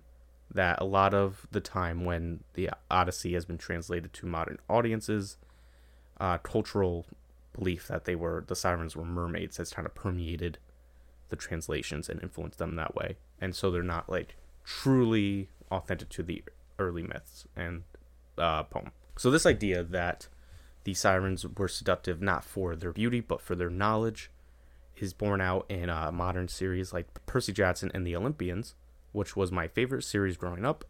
that 0.54 0.82
a 0.82 0.86
lot 0.86 1.14
of 1.14 1.48
the 1.52 1.60
time 1.60 2.06
when 2.06 2.44
the 2.54 2.70
Odyssey 2.90 3.34
has 3.34 3.46
been 3.46 3.58
translated 3.58 4.14
to 4.14 4.26
modern 4.26 4.58
audiences, 4.70 5.38
uh, 6.20 6.38
cultural 6.38 7.06
belief 7.54 7.88
that 7.88 8.06
they 8.06 8.16
were 8.16 8.44
the 8.48 8.56
sirens 8.56 8.96
were 8.96 9.04
mermaids 9.06 9.58
has 9.58 9.72
kind 9.72 9.86
of 9.86 9.96
permeated 9.96 10.58
the 11.30 11.36
translations 11.36 12.08
and 12.08 12.22
influenced 12.22 12.60
them 12.60 12.76
that 12.76 12.96
way, 12.96 13.18
and 13.42 13.56
so 13.56 13.70
they're 13.70 13.84
not 13.84 14.10
like 14.10 14.36
truly 14.64 15.50
authentic 15.72 16.10
to 16.10 16.24
the 16.24 16.44
early 16.80 17.04
myths 17.04 17.46
and 17.56 17.84
uh, 18.38 18.64
poem. 18.64 18.92
So 19.18 19.32
this 19.32 19.46
idea 19.46 19.84
that 19.84 20.28
the 20.84 20.94
sirens 20.94 21.46
were 21.46 21.68
seductive 21.68 22.22
not 22.22 22.44
for 22.44 22.76
their 22.76 22.94
beauty 22.94 23.20
but 23.20 23.42
for 23.42 23.56
their 23.56 23.70
knowledge 23.70 24.32
is 24.96 25.14
borne 25.14 25.42
out 25.42 25.66
in 25.70 25.90
a 25.90 26.12
modern 26.12 26.48
series 26.48 26.94
like 26.94 27.08
Percy 27.26 27.52
Jackson 27.54 27.92
and 27.94 28.06
the 28.06 28.16
Olympians, 28.16 28.76
which 29.18 29.36
was 29.36 29.52
my 29.52 29.68
favorite 29.68 30.04
series 30.04 30.38
growing 30.38 30.64
up. 30.64 30.86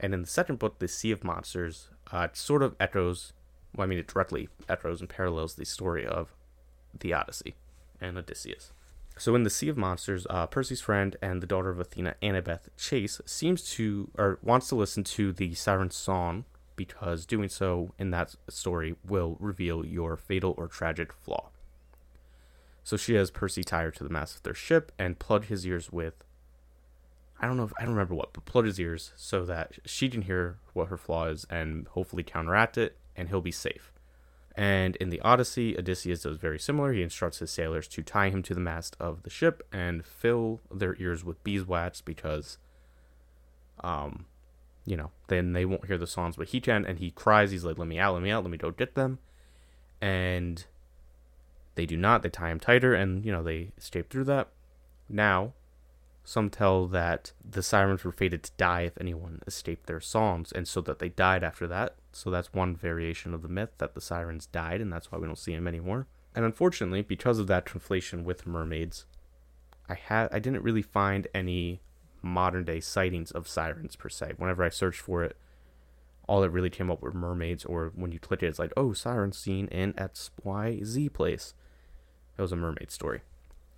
And 0.00 0.14
in 0.14 0.22
the 0.22 0.26
second 0.26 0.58
book, 0.58 0.78
The 0.78 0.88
Sea 0.88 1.12
of 1.12 1.22
Monsters, 1.22 1.90
uh, 2.10 2.28
it 2.30 2.36
sort 2.36 2.62
of 2.62 2.74
echoes, 2.80 3.34
well, 3.76 3.84
I 3.84 3.86
mean, 3.86 3.98
it 3.98 4.08
directly 4.08 4.48
echoes 4.66 5.00
and 5.00 5.10
parallels 5.10 5.54
the 5.54 5.66
story 5.66 6.06
of 6.06 6.34
the 6.98 7.12
Odyssey 7.12 7.56
and 8.00 8.16
Odysseus. 8.16 8.72
So 9.18 9.34
in 9.34 9.42
The 9.42 9.50
Sea 9.50 9.68
of 9.68 9.76
Monsters, 9.76 10.26
uh, 10.30 10.46
Percy's 10.46 10.80
friend 10.80 11.16
and 11.20 11.42
the 11.42 11.46
daughter 11.46 11.68
of 11.68 11.78
Athena, 11.78 12.14
Annabeth 12.22 12.70
Chase, 12.78 13.20
seems 13.26 13.62
to, 13.72 14.10
or 14.16 14.38
wants 14.42 14.70
to 14.70 14.74
listen 14.74 15.04
to 15.04 15.30
the 15.30 15.54
siren's 15.54 15.96
song 15.96 16.46
because 16.76 17.26
doing 17.26 17.50
so 17.50 17.92
in 17.98 18.10
that 18.10 18.36
story 18.48 18.96
will 19.06 19.36
reveal 19.38 19.84
your 19.84 20.16
fatal 20.16 20.54
or 20.56 20.66
tragic 20.66 21.12
flaw. 21.12 21.50
So 22.84 22.96
she 22.96 23.16
has 23.16 23.30
Percy 23.30 23.62
tied 23.62 23.94
to 23.96 24.04
the 24.04 24.08
mast 24.08 24.36
of 24.36 24.42
their 24.44 24.54
ship 24.54 24.92
and 24.98 25.18
plug 25.18 25.44
his 25.44 25.66
ears 25.66 25.92
with 25.92 26.24
I 27.40 27.46
don't 27.46 27.56
know 27.56 27.64
if 27.64 27.72
I 27.78 27.82
don't 27.82 27.94
remember 27.94 28.14
what, 28.14 28.32
but 28.32 28.44
plug 28.44 28.66
his 28.66 28.78
ears 28.78 29.12
so 29.16 29.44
that 29.46 29.78
she 29.86 30.10
can 30.10 30.22
hear 30.22 30.58
what 30.74 30.88
her 30.88 30.98
flaw 30.98 31.26
is 31.26 31.46
and 31.48 31.86
hopefully 31.88 32.22
counteract 32.22 32.76
it, 32.76 32.96
and 33.16 33.28
he'll 33.28 33.40
be 33.40 33.50
safe. 33.50 33.92
And 34.54 34.96
in 34.96 35.08
the 35.08 35.20
Odyssey, 35.20 35.78
Odysseus 35.78 36.22
does 36.22 36.36
very 36.36 36.58
similar. 36.58 36.92
He 36.92 37.02
instructs 37.02 37.38
his 37.38 37.50
sailors 37.50 37.88
to 37.88 38.02
tie 38.02 38.28
him 38.28 38.42
to 38.42 38.54
the 38.54 38.60
mast 38.60 38.94
of 39.00 39.22
the 39.22 39.30
ship 39.30 39.66
and 39.72 40.04
fill 40.04 40.60
their 40.70 40.96
ears 40.98 41.24
with 41.24 41.42
beeswax 41.42 42.02
because, 42.02 42.58
um, 43.82 44.26
you 44.84 44.96
know, 44.96 45.12
then 45.28 45.54
they 45.54 45.64
won't 45.64 45.86
hear 45.86 45.96
the 45.96 46.06
songs, 46.06 46.36
but 46.36 46.48
he 46.48 46.60
can. 46.60 46.84
And 46.84 46.98
he 46.98 47.10
cries, 47.10 47.52
he's 47.52 47.64
like, 47.64 47.78
"Let 47.78 47.88
me 47.88 47.98
out, 47.98 48.12
let 48.12 48.22
me 48.22 48.30
out, 48.30 48.42
let 48.42 48.50
me 48.50 48.58
go 48.58 48.70
get 48.70 48.96
them," 48.96 49.18
and 50.00 50.62
they 51.76 51.86
do 51.86 51.96
not. 51.96 52.22
They 52.22 52.28
tie 52.28 52.50
him 52.50 52.60
tighter, 52.60 52.92
and 52.92 53.24
you 53.24 53.32
know 53.32 53.42
they 53.42 53.72
escape 53.78 54.10
through 54.10 54.24
that. 54.24 54.48
Now, 55.08 55.54
some 56.24 56.50
tell 56.50 56.86
that 56.88 57.32
the 57.48 57.62
sirens 57.62 58.04
were 58.04 58.12
fated 58.12 58.42
to 58.42 58.52
die 58.56 58.82
if 58.82 59.00
anyone 59.00 59.40
escaped 59.46 59.86
their 59.86 60.00
songs, 60.00 60.52
and 60.52 60.68
so 60.68 60.80
that 60.82 60.98
they 60.98 61.08
died 61.08 61.42
after 61.42 61.66
that. 61.66 61.96
So 62.12 62.30
that's 62.30 62.52
one 62.52 62.76
variation 62.76 63.34
of 63.34 63.42
the 63.42 63.48
myth 63.48 63.70
that 63.78 63.94
the 63.94 64.00
sirens 64.00 64.46
died, 64.46 64.80
and 64.80 64.92
that's 64.92 65.10
why 65.10 65.18
we 65.18 65.26
don't 65.26 65.38
see 65.38 65.54
them 65.54 65.66
anymore. 65.66 66.06
And 66.34 66.44
unfortunately, 66.44 67.02
because 67.02 67.38
of 67.38 67.46
that 67.48 67.66
conflation 67.66 68.22
with 68.22 68.46
mermaids, 68.46 69.06
I 69.88 69.94
had 69.94 70.28
I 70.32 70.38
didn't 70.38 70.62
really 70.62 70.82
find 70.82 71.26
any 71.34 71.80
modern 72.22 72.64
day 72.64 72.80
sightings 72.80 73.30
of 73.30 73.48
sirens 73.48 73.96
per 73.96 74.08
se. 74.08 74.34
Whenever 74.36 74.62
I 74.62 74.68
searched 74.68 75.00
for 75.00 75.24
it, 75.24 75.36
all 76.28 76.44
it 76.44 76.52
really 76.52 76.70
came 76.70 76.90
up 76.90 77.02
were 77.02 77.12
mermaids, 77.12 77.64
or 77.64 77.92
when 77.96 78.12
you 78.12 78.20
click 78.20 78.42
it, 78.42 78.46
it's 78.46 78.58
like, 78.58 78.72
oh, 78.76 78.92
siren 78.92 79.32
seen 79.32 79.66
in 79.68 79.94
XYZ 79.94 81.12
place. 81.12 81.54
It 82.38 82.42
was 82.42 82.52
a 82.52 82.56
mermaid 82.56 82.92
story. 82.92 83.22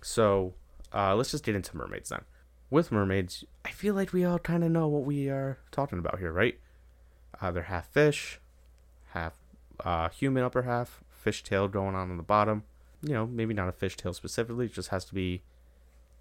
So 0.01 0.53
uh, 0.93 1.15
let's 1.15 1.31
just 1.31 1.43
get 1.43 1.55
into 1.55 1.75
mermaids 1.75 2.09
then 2.09 2.23
with 2.73 2.91
mermaids, 2.91 3.45
I 3.63 3.69
feel 3.69 3.93
like 3.93 4.13
we 4.13 4.25
all 4.25 4.39
kind 4.39 4.63
of 4.63 4.71
know 4.71 4.87
what 4.87 5.03
we 5.03 5.29
are 5.29 5.59
talking 5.71 5.99
about 5.99 6.17
here, 6.17 6.31
right? 6.31 6.59
Uh, 7.39 7.51
they're 7.51 7.63
half 7.63 7.87
fish, 7.87 8.39
half 9.11 9.33
uh, 9.85 10.09
human 10.09 10.43
upper 10.43 10.63
half, 10.63 11.03
fish 11.07 11.43
tail 11.43 11.67
going 11.67 11.93
on 11.93 12.09
on 12.09 12.17
the 12.17 12.23
bottom. 12.23 12.63
You 13.03 13.13
know, 13.13 13.27
maybe 13.27 13.53
not 13.53 13.69
a 13.69 13.73
fish 13.73 13.95
tail 13.95 14.11
specifically, 14.11 14.65
it 14.65 14.73
just 14.73 14.89
has 14.89 15.05
to 15.05 15.13
be 15.13 15.43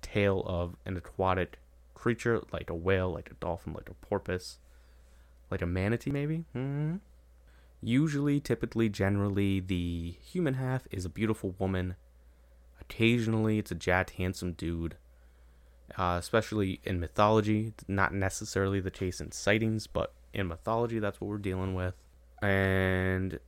tail 0.02 0.42
of 0.47 0.76
an 0.85 0.99
aquatic 0.99 1.59
creature, 1.94 2.42
like 2.52 2.68
a 2.68 2.75
whale, 2.75 3.11
like 3.11 3.30
a 3.30 3.35
dolphin, 3.35 3.73
like 3.73 3.88
a 3.88 3.94
porpoise, 3.94 4.59
like 5.50 5.62
a 5.62 5.66
manatee, 5.66 6.11
maybe. 6.11 6.44
Mm-hmm. 6.54 6.97
Usually, 7.80 8.40
typically, 8.40 8.90
generally, 8.90 9.59
the 9.59 10.16
human 10.21 10.54
half 10.54 10.87
is 10.90 11.06
a 11.06 11.09
beautiful 11.09 11.54
woman. 11.59 11.97
Occasionally, 12.78 13.59
it's 13.59 13.71
a 13.71 13.75
jacked, 13.75 14.11
handsome 14.11 14.52
dude 14.52 14.97
uh, 15.99 16.16
especially 16.18 16.80
in 16.84 17.00
mythology. 17.00 17.75
Not 17.88 18.14
necessarily 18.14 18.80
the 18.80 18.90
case 18.90 19.20
in 19.20 19.32
sightings, 19.32 19.87
but 19.87 20.12
in 20.32 20.49
mythology, 20.49 20.99
that's 20.99 21.20
what 21.20 21.28
we're 21.28 21.38
dealing 21.38 21.75
with. 21.75 21.94
And 22.40 23.38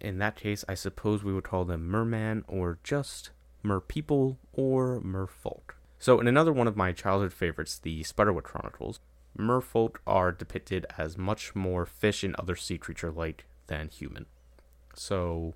in 0.00 0.18
that 0.18 0.36
case, 0.36 0.64
I 0.68 0.74
suppose 0.74 1.24
we 1.24 1.32
would 1.32 1.44
call 1.44 1.64
them 1.64 1.86
merman 1.86 2.44
or 2.48 2.78
just 2.82 3.30
merpeople 3.62 4.38
or 4.52 5.00
merfolk. 5.00 5.76
So, 5.98 6.20
in 6.20 6.26
another 6.26 6.52
one 6.52 6.66
of 6.66 6.76
my 6.76 6.92
childhood 6.92 7.32
favorites, 7.32 7.78
the 7.78 8.02
Spiderwick 8.02 8.44
Chronicles, 8.44 9.00
merfolk 9.38 9.96
are 10.06 10.32
depicted 10.32 10.86
as 10.98 11.16
much 11.16 11.54
more 11.54 11.86
fish 11.86 12.22
and 12.22 12.34
other 12.36 12.56
sea 12.56 12.78
creature 12.78 13.10
like 13.10 13.46
than 13.68 13.88
human. 13.88 14.26
So, 14.94 15.54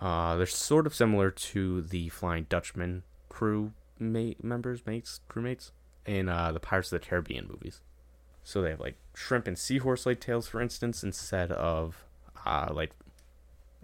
uh, 0.00 0.36
they're 0.36 0.46
sort 0.46 0.86
of 0.86 0.94
similar 0.94 1.30
to 1.30 1.82
the 1.82 2.10
Flying 2.10 2.46
Dutchman 2.48 3.04
crew 3.28 3.72
mate 3.98 4.42
members, 4.42 4.84
mates, 4.86 5.20
crewmates 5.28 5.70
in 6.06 6.28
uh, 6.28 6.52
the 6.52 6.60
Pirates 6.60 6.92
of 6.92 7.00
the 7.00 7.06
Caribbean 7.06 7.48
movies. 7.48 7.80
So 8.42 8.60
they 8.60 8.70
have 8.70 8.80
like 8.80 8.96
shrimp 9.14 9.46
and 9.46 9.58
seahorse 9.58 10.06
like 10.06 10.20
tails, 10.20 10.48
for 10.48 10.60
instance, 10.60 11.02
instead 11.02 11.50
of 11.52 12.04
uh, 12.44 12.68
like 12.72 12.92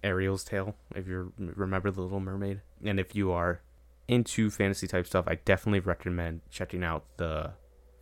Ariel's 0.02 0.44
tail, 0.44 0.76
if 0.94 1.06
you 1.06 1.32
remember 1.38 1.90
the 1.90 2.02
Little 2.02 2.20
Mermaid. 2.20 2.60
And 2.84 3.00
if 3.00 3.14
you 3.14 3.32
are 3.32 3.60
into 4.08 4.50
fantasy 4.50 4.86
type 4.86 5.06
stuff, 5.06 5.26
I 5.28 5.36
definitely 5.36 5.80
recommend 5.80 6.42
checking 6.50 6.84
out 6.84 7.04
the 7.16 7.52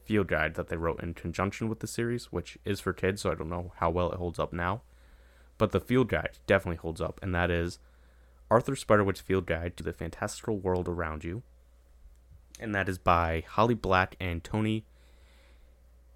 field 0.04 0.26
guide 0.26 0.54
that 0.54 0.68
they 0.68 0.76
wrote 0.76 1.02
in 1.02 1.14
conjunction 1.14 1.68
with 1.68 1.80
the 1.80 1.86
series, 1.86 2.32
which 2.32 2.58
is 2.64 2.80
for 2.80 2.92
kids, 2.92 3.22
so 3.22 3.30
I 3.30 3.34
don't 3.34 3.50
know 3.50 3.72
how 3.76 3.90
well 3.90 4.10
it 4.10 4.18
holds 4.18 4.38
up 4.38 4.52
now. 4.52 4.82
But 5.58 5.72
the 5.72 5.80
field 5.80 6.08
guide 6.08 6.38
definitely 6.46 6.76
holds 6.76 7.00
up, 7.00 7.20
and 7.22 7.34
that 7.34 7.50
is 7.50 7.78
Arthur 8.50 8.74
Spiderwick's 8.74 9.20
Field 9.20 9.46
Guide 9.46 9.76
to 9.76 9.84
the 9.84 9.92
Fantastical 9.92 10.58
World 10.58 10.88
Around 10.88 11.24
You 11.24 11.42
and 12.60 12.74
that 12.74 12.88
is 12.88 12.98
by 12.98 13.44
Holly 13.48 13.74
Black 13.74 14.16
and 14.20 14.42
Tony 14.42 14.84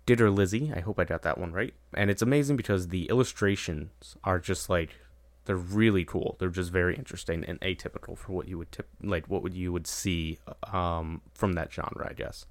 Lizzie. 0.09 0.73
I 0.75 0.81
hope 0.81 0.99
I 0.99 1.05
got 1.05 1.23
that 1.23 1.39
one 1.39 1.53
right. 1.53 1.75
And 1.95 2.11
it's 2.11 2.23
amazing 2.23 2.57
because 2.57 2.89
the 2.89 3.09
illustrations 3.09 4.17
are 4.25 4.39
just 4.39 4.69
like 4.69 4.91
they're 5.45 5.57
really 5.57 6.05
cool. 6.05 6.37
They're 6.39 6.51
just 6.51 6.71
very 6.71 6.95
interesting 6.95 7.45
and 7.45 7.61
atypical 7.61 8.17
for 8.17 8.33
what 8.33 8.49
you 8.49 8.59
would 8.59 8.71
tip 8.71 8.89
like 9.03 9.29
what 9.29 9.43
would 9.43 9.55
you 9.55 9.73
would 9.73 9.87
see 9.87 10.39
um, 10.73 11.23
from 11.35 11.55
that 11.55 11.73
genre, 11.73 12.07
I 12.09 12.13
guess. 12.13 12.47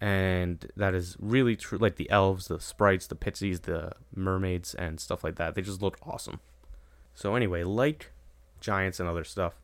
And 0.00 0.70
that 0.76 0.94
is 0.94 1.16
really 1.18 1.56
true. 1.56 1.78
Like 1.78 1.96
the 1.96 2.10
elves, 2.10 2.48
the 2.48 2.60
sprites, 2.60 3.06
the 3.06 3.14
pixies, 3.14 3.60
the 3.60 3.92
mermaids, 4.14 4.74
and 4.74 5.00
stuff 5.00 5.24
like 5.24 5.36
that. 5.36 5.54
They 5.54 5.62
just 5.62 5.82
look 5.82 5.98
awesome. 6.02 6.40
So 7.14 7.36
anyway, 7.36 7.62
like 7.62 8.12
giants 8.60 9.00
and 9.00 9.08
other 9.08 9.24
stuff, 9.24 9.54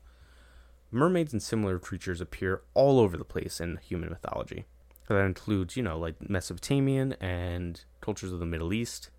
mermaids 0.91 1.33
and 1.33 1.43
similar 1.43 1.79
creatures 1.79 2.21
appear 2.21 2.63
all 2.75 2.99
over 2.99 3.17
the 3.17 3.25
place 3.25 3.61
in 3.61 3.79
human 3.79 4.11
mythology. 4.11 4.65
That 5.09 5.25
includes, 5.25 5.77
you 5.77 5.83
know, 5.83 5.99
like 5.99 6.29
Mesopotamian 6.29 7.15
and 7.21 7.83
cultures 8.01 8.33
of 8.33 8.39
the 8.39 8.47
Middle 8.47 8.73
East 8.73 9.11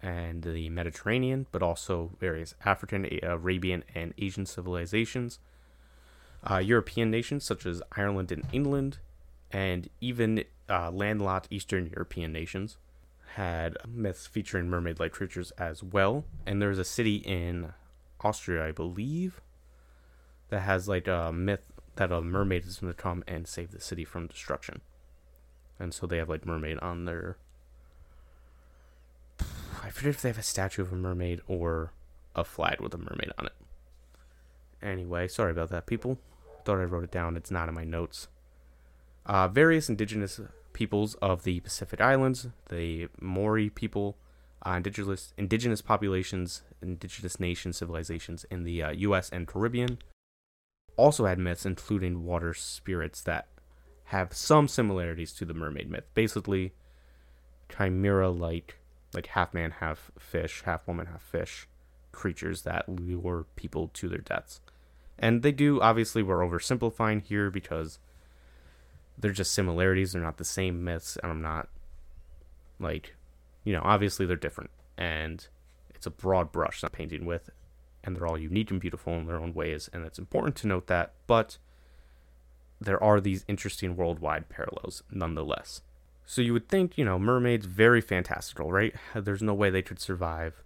and 0.00 0.42
the 0.42 0.68
Mediterranean, 0.70 1.46
but 1.52 1.62
also 1.62 2.12
various 2.18 2.54
African, 2.64 3.06
Arabian, 3.22 3.84
and 3.94 4.14
Asian 4.18 4.46
civilizations. 4.46 5.38
Uh, 6.48 6.56
European 6.58 7.10
nations 7.10 7.44
such 7.44 7.66
as 7.66 7.82
Ireland 7.96 8.32
and 8.32 8.44
England, 8.52 8.98
and 9.52 9.88
even 10.00 10.44
uh, 10.68 10.90
landlocked 10.90 11.46
Eastern 11.50 11.86
European 11.86 12.32
nations 12.32 12.78
had 13.34 13.76
myths 13.86 14.26
featuring 14.26 14.68
mermaid 14.68 14.98
like 14.98 15.12
creatures 15.12 15.52
as 15.52 15.82
well. 15.82 16.24
And 16.46 16.60
there's 16.60 16.78
a 16.78 16.84
city 16.84 17.16
in 17.16 17.72
Austria, 18.20 18.66
I 18.66 18.72
believe, 18.72 19.40
that 20.52 20.60
has 20.60 20.86
like 20.86 21.08
a 21.08 21.32
myth 21.32 21.72
that 21.96 22.12
a 22.12 22.20
mermaid 22.20 22.66
is 22.66 22.76
going 22.76 22.92
to 22.92 22.96
come 22.96 23.24
and 23.26 23.48
save 23.48 23.70
the 23.70 23.80
city 23.80 24.04
from 24.04 24.26
destruction. 24.26 24.82
And 25.80 25.94
so 25.94 26.06
they 26.06 26.18
have 26.18 26.28
like 26.28 26.44
mermaid 26.44 26.78
on 26.80 27.06
their. 27.06 27.38
I 29.82 29.88
forget 29.88 30.10
if 30.10 30.20
they 30.20 30.28
have 30.28 30.36
a 30.38 30.42
statue 30.42 30.82
of 30.82 30.92
a 30.92 30.96
mermaid 30.96 31.40
or 31.48 31.94
a 32.36 32.44
flag 32.44 32.82
with 32.82 32.92
a 32.92 32.98
mermaid 32.98 33.32
on 33.38 33.46
it. 33.46 33.52
Anyway, 34.82 35.26
sorry 35.26 35.52
about 35.52 35.70
that, 35.70 35.86
people. 35.86 36.18
Thought 36.66 36.80
I 36.80 36.84
wrote 36.84 37.04
it 37.04 37.10
down. 37.10 37.38
It's 37.38 37.50
not 37.50 37.70
in 37.70 37.74
my 37.74 37.84
notes. 37.84 38.28
Uh, 39.24 39.48
various 39.48 39.88
indigenous 39.88 40.38
peoples 40.74 41.14
of 41.22 41.44
the 41.44 41.60
Pacific 41.60 42.02
Islands, 42.02 42.48
the 42.68 43.08
Maori 43.22 43.70
people, 43.70 44.18
uh, 44.66 44.72
indigenous 44.72 45.32
indigenous 45.38 45.80
populations, 45.80 46.60
indigenous 46.82 47.40
nation 47.40 47.72
civilizations 47.72 48.44
in 48.50 48.64
the 48.64 48.82
uh, 48.82 48.90
U.S. 48.90 49.30
and 49.30 49.48
Caribbean, 49.48 49.98
also 50.96 51.26
had 51.26 51.38
myths 51.38 51.66
including 51.66 52.24
water 52.24 52.54
spirits 52.54 53.22
that 53.22 53.48
have 54.04 54.34
some 54.34 54.68
similarities 54.68 55.32
to 55.32 55.44
the 55.44 55.54
mermaid 55.54 55.90
myth. 55.90 56.04
Basically, 56.14 56.72
chimera-like, 57.68 58.78
like 59.14 59.28
half 59.28 59.54
man, 59.54 59.70
half 59.80 60.10
fish, 60.18 60.62
half 60.64 60.86
woman, 60.86 61.06
half 61.06 61.22
fish 61.22 61.66
creatures 62.12 62.62
that 62.62 62.88
lure 62.88 63.46
people 63.56 63.88
to 63.94 64.08
their 64.08 64.20
deaths. 64.20 64.60
And 65.18 65.42
they 65.42 65.52
do 65.52 65.80
obviously 65.80 66.22
we're 66.22 66.40
oversimplifying 66.40 67.22
here 67.22 67.50
because 67.50 67.98
they're 69.16 69.30
just 69.30 69.54
similarities. 69.54 70.12
They're 70.12 70.22
not 70.22 70.38
the 70.38 70.44
same 70.44 70.84
myths, 70.84 71.16
and 71.22 71.30
I'm 71.30 71.42
not 71.42 71.68
like, 72.78 73.14
you 73.64 73.72
know, 73.72 73.82
obviously 73.84 74.26
they're 74.26 74.36
different, 74.36 74.70
and 74.98 75.46
it's 75.94 76.06
a 76.06 76.10
broad 76.10 76.50
brush 76.50 76.82
I'm 76.82 76.90
painting 76.90 77.24
with, 77.24 77.50
and 78.04 78.16
they're 78.16 78.26
all 78.26 78.38
unique 78.38 78.70
and 78.70 78.80
beautiful 78.80 79.14
in 79.14 79.26
their 79.26 79.40
own 79.40 79.54
ways, 79.54 79.88
and 79.92 80.04
it's 80.04 80.18
important 80.18 80.56
to 80.56 80.66
note 80.66 80.86
that. 80.88 81.12
But 81.26 81.58
there 82.80 83.02
are 83.02 83.20
these 83.20 83.44
interesting 83.48 83.96
worldwide 83.96 84.48
parallels 84.48 85.02
nonetheless. 85.10 85.82
So 86.24 86.40
you 86.40 86.52
would 86.52 86.68
think, 86.68 86.96
you 86.96 87.04
know, 87.04 87.18
mermaids 87.18 87.66
very 87.66 88.00
fantastical, 88.00 88.72
right? 88.72 88.94
There's 89.14 89.42
no 89.42 89.54
way 89.54 89.70
they 89.70 89.82
could 89.82 90.00
survive 90.00 90.62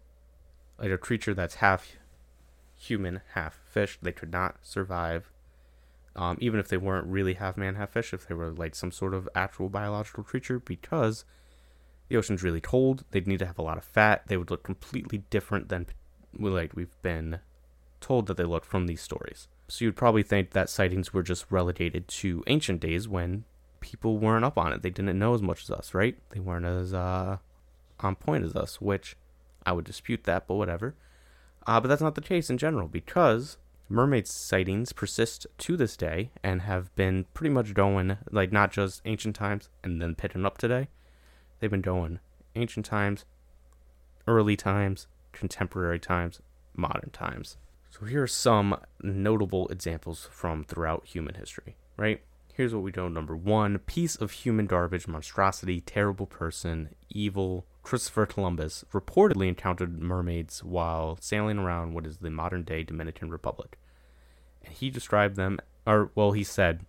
like 0.78 0.90
a 0.90 0.99
creature 0.99 1.35
that's 1.35 1.57
half 1.57 1.97
human, 2.75 3.23
half 3.35 3.59
fish. 3.64 3.99
They 4.00 4.12
could 4.12 4.31
not 4.31 4.57
survive 4.62 5.31
um, 6.16 6.38
even 6.40 6.59
if 6.59 6.69
they 6.69 6.78
weren't 6.78 7.07
really 7.07 7.35
half 7.35 7.59
man, 7.59 7.75
half 7.75 7.90
fish, 7.90 8.14
if 8.14 8.26
they 8.26 8.35
were 8.35 8.50
like 8.50 8.75
some 8.75 8.90
sort 8.90 9.12
of 9.12 9.28
actual 9.35 9.69
biological 9.69 10.25
creature, 10.25 10.59
because 10.59 11.26
the 12.09 12.16
ocean's 12.16 12.43
really 12.43 12.61
cold. 12.61 13.05
They'd 13.11 13.26
need 13.28 13.40
to 13.40 13.47
have 13.47 13.59
a 13.59 13.62
lot 13.62 13.76
of 13.76 13.85
fat. 13.85 14.23
They 14.26 14.38
would 14.38 14.50
look 14.50 14.62
completely 14.62 15.19
different 15.28 15.69
than 15.69 15.87
like 16.38 16.75
we've 16.75 17.00
been 17.02 17.40
told 18.00 18.26
that 18.26 18.37
they 18.37 18.45
look 18.45 18.64
from 18.64 18.87
these 18.87 19.00
stories. 19.00 19.49
So 19.69 19.85
you'd 19.85 19.97
probably 19.97 20.23
think 20.23 20.52
that 20.52 20.71
sightings 20.71 21.12
were 21.12 21.23
just 21.23 21.47
relegated 21.50 22.07
to 22.09 22.45
ancient 22.47 22.81
days 22.81 23.09
when 23.09 23.45
people 23.81 24.19
weren't 24.19 24.45
up 24.45 24.59
on 24.59 24.73
it. 24.73 24.83
They 24.83 24.90
didn't 24.90 25.19
know 25.19 25.35
as 25.35 25.43
much 25.43 25.62
as 25.64 25.71
us, 25.71 25.95
right? 25.95 26.16
They 26.31 26.40
weren't 26.40 26.66
as 26.66 26.95
uh, 26.95 27.38
on 28.00 28.16
point 28.16 28.45
as 28.45 28.55
us, 28.55 28.81
which 28.81 29.16
I 29.64 29.73
would 29.73 29.85
dispute 29.85 30.25
that, 30.25 30.47
but 30.47 30.55
whatever. 30.55 30.95
Uh, 31.66 31.81
but 31.81 31.88
that's 31.88 32.02
not 32.02 32.14
the 32.14 32.21
case 32.21 32.49
in 32.49 32.59
general 32.59 32.87
because 32.87 33.59
mermaid 33.88 34.26
sightings 34.26 34.93
persist 34.93 35.47
to 35.59 35.76
this 35.76 35.97
day 35.97 36.31
and 36.43 36.63
have 36.63 36.95
been 36.97 37.25
pretty 37.34 37.52
much 37.52 37.75
going 37.75 38.19
like 38.30 38.52
not 38.52 38.73
just 38.73 39.00
ancient 39.04 39.34
times 39.34 39.69
and 39.82 40.00
then 40.00 40.15
picking 40.15 40.47
up 40.47 40.58
today. 40.58 40.89
They've 41.58 41.71
been 41.71 41.80
going 41.80 42.21
ancient 42.54 42.87
times, 42.87 43.25
early 44.26 44.56
times, 44.56 45.08
contemporary 45.37 46.01
times, 46.01 46.41
modern 46.75 47.11
times. 47.11 47.57
So 47.91 48.07
here 48.07 48.23
are 48.23 48.27
some 48.27 48.77
notable 49.03 49.69
examples 49.69 50.29
from 50.33 50.65
throughout 50.65 51.07
human 51.07 51.35
history, 51.35 51.77
right? 51.97 52.21
Here's 52.53 52.75
what 52.75 52.83
we 52.83 52.93
know. 52.97 53.09
Number 53.09 53.37
one, 53.37 53.79
piece 53.81 54.17
of 54.17 54.31
human 54.31 54.67
garbage, 54.67 55.07
monstrosity, 55.07 55.81
terrible 55.81 56.27
person, 56.27 56.95
evil. 57.11 57.67
Christopher 57.83 58.27
Columbus 58.27 58.85
reportedly 58.93 59.47
encountered 59.47 60.03
mermaids 60.03 60.65
while 60.65 61.19
sailing 61.21 61.59
around 61.59 61.93
what 61.93 62.07
is 62.07 62.17
the 62.17 62.31
modern 62.31 62.65
day 62.65 62.83
Dominican 62.83 63.31
Republic. 63.31 63.79
And 64.65 64.75
he 64.75 64.91
described 64.91 65.37
them, 65.37 65.59
or, 65.87 66.11
well, 66.15 66.33
he 66.33 66.43
said, 66.43 66.85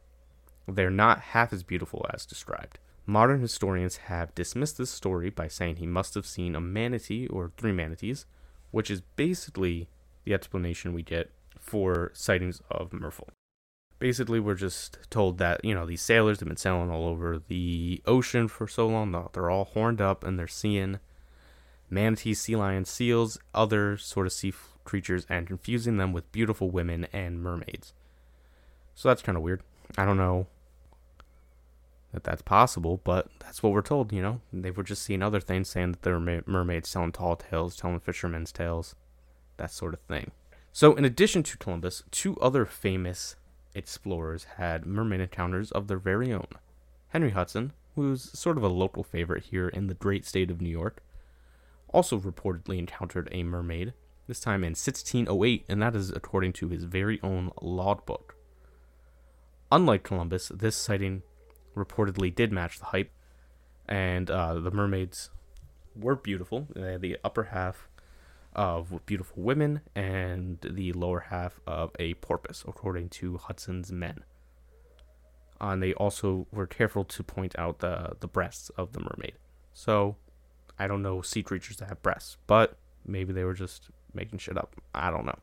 they're 0.68 0.90
not 0.90 1.20
half 1.20 1.54
as 1.54 1.64
beautiful 1.64 2.06
as 2.14 2.26
described. 2.26 2.80
Modern 3.06 3.40
historians 3.40 3.98
have 3.98 4.36
dismissed 4.36 4.78
this 4.78 4.90
story 4.90 5.30
by 5.30 5.48
saying 5.48 5.78
he 5.78 5.88
must 5.88 6.14
have 6.16 6.26
seen 6.26 6.56
a 6.56 6.62
manatee 6.62 7.28
or 7.28 7.52
three 7.56 7.72
manatees, 7.72 8.26
which 8.72 8.92
is 8.92 9.02
basically 9.16 9.88
the 10.24 10.34
explanation 10.34 10.94
we 10.94 11.04
get 11.04 11.32
for 11.60 12.12
sightings 12.14 12.62
of 12.70 12.92
merfolk. 12.92 13.30
Basically 14.00 14.40
we're 14.40 14.56
just 14.56 15.00
told 15.10 15.38
that 15.40 15.64
you 15.64 15.74
know 15.74 15.86
these 15.86 16.02
sailors 16.02 16.40
have 16.40 16.48
been 16.48 16.58
sailing 16.58 16.92
all 16.92 17.08
over 17.08 17.42
the 17.48 18.02
ocean 18.06 18.48
for 18.48 18.68
so 18.68 18.88
long 18.88 19.12
that 19.12 19.34
they're 19.34 19.50
all 19.50 19.66
horned 19.66 20.02
up 20.02 20.24
and 20.24 20.38
they're 20.38 20.48
seeing 20.48 21.00
manatees 21.90 22.42
sea 22.42 22.56
lions 22.56 22.90
seals 22.90 23.40
other 23.56 23.98
sort 23.98 24.28
of 24.28 24.34
sea 24.34 24.54
creatures 24.84 25.26
and 25.30 25.48
confusing 25.48 25.98
them 25.98 26.14
with 26.14 26.32
beautiful 26.32 26.70
women 26.70 27.08
and 27.12 27.42
mermaids. 27.42 27.94
So 28.94 29.10
that's 29.10 29.22
kind 29.22 29.38
of 29.38 29.44
weird. 29.44 29.62
I 29.98 30.06
don't 30.06 30.18
know 30.18 30.48
that 32.18 32.24
that's 32.24 32.42
possible 32.42 33.00
but 33.04 33.28
that's 33.40 33.62
what 33.62 33.72
we're 33.72 33.82
told 33.82 34.12
you 34.12 34.22
know 34.22 34.42
they 34.52 34.72
were 34.72 34.84
just 34.84 35.04
seeing 35.04 35.22
other 35.22 35.40
things 35.40 35.70
saying 35.70 35.92
that 35.92 36.02
they're 36.02 36.20
mermaids 36.46 36.92
telling 36.92 37.12
tall 37.12 37.36
tales 37.36 37.76
telling 37.76 38.00
fishermen's 38.00 38.52
tales 38.52 38.96
that 39.58 39.72
sort 39.72 39.94
of 39.94 40.00
thing 40.02 40.32
so 40.74 40.96
in 40.96 41.06
addition 41.06 41.44
to 41.44 41.58
columbus 41.58 42.04
two 42.12 42.36
other 42.38 42.66
famous 42.66 43.36
explorers 43.78 44.46
had 44.58 44.86
mermaid 44.86 45.22
encounters 45.22 45.72
of 45.72 45.88
their 45.88 46.00
very 46.00 46.34
own. 46.34 46.48
Henry 47.10 47.30
Hudson, 47.30 47.72
who's 47.96 48.38
sort 48.38 48.58
of 48.58 48.64
a 48.64 48.70
local 48.70 49.04
favorite 49.04 49.46
here 49.46 49.70
in 49.70 49.88
the 49.88 49.94
great 49.94 50.26
state 50.26 50.52
of 50.52 50.60
New 50.60 50.70
York, 50.70 51.02
also 51.90 52.20
reportedly 52.20 52.80
encountered 52.80 53.30
a 53.32 53.44
mermaid, 53.44 53.94
this 54.28 54.42
time 54.42 54.64
in 54.64 54.72
1608, 54.72 55.64
and 55.70 55.82
that 55.82 55.96
is 55.96 56.12
according 56.12 56.52
to 56.54 56.68
his 56.68 56.84
very 56.84 57.20
own 57.24 57.52
logbook. 57.62 58.36
Unlike 59.72 60.04
Columbus, 60.04 60.50
this 60.54 60.76
sighting 60.76 61.22
reportedly 61.78 62.34
did 62.34 62.52
match 62.52 62.80
the 62.80 62.86
hype, 62.86 63.12
and 63.88 64.30
uh, 64.30 64.56
the 64.56 64.72
mermaids 64.72 65.30
were 65.96 66.16
beautiful. 66.16 66.68
They 66.76 66.94
had 66.94 67.02
the 67.02 67.18
upper 67.24 67.44
half 67.44 67.88
of 68.54 69.06
beautiful 69.06 69.44
women 69.44 69.82
and 69.96 70.58
the 70.62 70.92
lower 70.94 71.22
half 71.30 71.60
of 71.68 71.92
a 72.00 72.16
porpoise, 72.16 72.66
according 72.68 73.10
to 73.10 73.38
Hudson's 73.38 73.92
men. 73.92 74.24
Uh, 75.62 75.70
and 75.70 75.84
they 75.84 75.94
also 75.94 76.48
were 76.52 76.68
careful 76.68 77.04
to 77.04 77.24
point 77.24 77.58
out 77.58 77.80
the, 77.80 78.16
the 78.20 78.28
breasts 78.28 78.70
of 78.72 78.94
the 78.94 79.00
mermaid. 79.00 79.34
So, 79.74 80.16
I 80.80 80.88
don't 80.88 81.02
know 81.02 81.22
sea 81.22 81.44
creatures 81.44 81.78
that 81.78 81.90
have 81.90 82.02
breasts, 82.02 82.38
but 82.48 82.78
maybe 83.06 83.34
they 83.34 83.44
were 83.44 83.54
just 83.54 83.90
making 84.14 84.40
shit 84.40 84.58
up. 84.58 84.76
I 84.94 85.12
don't 85.12 85.26
know. 85.26 85.40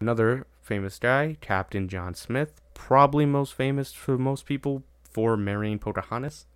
Another 0.00 0.46
famous 0.60 0.98
guy, 0.98 1.36
Captain 1.40 1.88
John 1.88 2.14
Smith, 2.14 2.60
probably 2.74 3.24
most 3.24 3.54
famous 3.54 3.92
for 3.92 4.18
most 4.18 4.46
people 4.46 4.82
for 5.12 5.36
marrying 5.36 5.78
Pocahontas. 5.78 6.46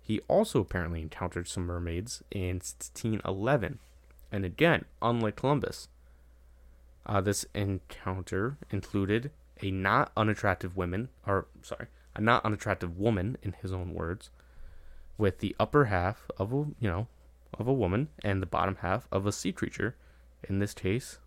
He 0.00 0.20
also 0.28 0.60
apparently 0.60 1.02
encountered 1.02 1.46
some 1.46 1.66
mermaids 1.66 2.22
in 2.30 2.56
1611 2.56 3.78
and 4.32 4.44
again, 4.44 4.84
unlike 5.02 5.36
Columbus, 5.36 5.88
uh, 7.06 7.20
this 7.20 7.44
encounter 7.54 8.56
included 8.70 9.30
a 9.62 9.70
not 9.70 10.12
unattractive 10.16 10.76
woman, 10.76 11.08
or 11.26 11.46
sorry, 11.62 11.86
a 12.14 12.20
not 12.20 12.44
unattractive 12.44 12.98
woman, 12.98 13.36
in 13.42 13.52
his 13.60 13.72
own 13.72 13.92
words, 13.92 14.30
with 15.18 15.38
the 15.38 15.56
upper 15.58 15.86
half 15.86 16.30
of 16.38 16.52
a 16.52 16.56
you 16.78 16.88
know 16.88 17.08
of 17.58 17.66
a 17.66 17.72
woman 17.72 18.08
and 18.22 18.40
the 18.40 18.46
bottom 18.46 18.76
half 18.80 19.08
of 19.10 19.26
a 19.26 19.32
sea 19.32 19.52
creature, 19.52 19.96
in 20.48 20.60
this 20.60 20.74
case, 20.74 21.18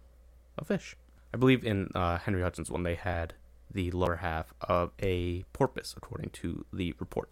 a 0.58 0.64
fish. 0.64 0.96
I 1.34 1.38
believe 1.38 1.66
in 1.66 1.90
uh, 1.94 2.20
Henry 2.20 2.42
Hudson's 2.42 2.72
one 2.72 2.84
they 2.84 2.96
had 2.96 3.34
the 3.74 3.92
lower 3.92 4.18
half 4.18 4.54
of 4.62 4.92
a 5.02 5.44
porpoise, 5.54 5.94
according 5.98 6.30
to 6.32 6.66
the 6.72 6.94
report. 7.00 7.30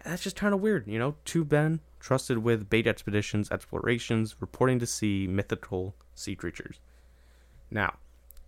And 0.00 0.12
that's 0.12 0.22
just 0.22 0.36
kind 0.36 0.54
of 0.54 0.60
weird, 0.60 0.86
you 0.86 0.98
know. 0.98 1.16
Two 1.24 1.46
men 1.50 1.80
trusted 2.00 2.38
with 2.38 2.70
bait 2.70 2.86
expeditions, 2.86 3.50
explorations, 3.50 4.36
reporting 4.40 4.78
to 4.78 4.86
sea 4.86 5.26
mythical 5.26 5.94
sea 6.14 6.36
creatures. 6.36 6.80
Now, 7.70 7.96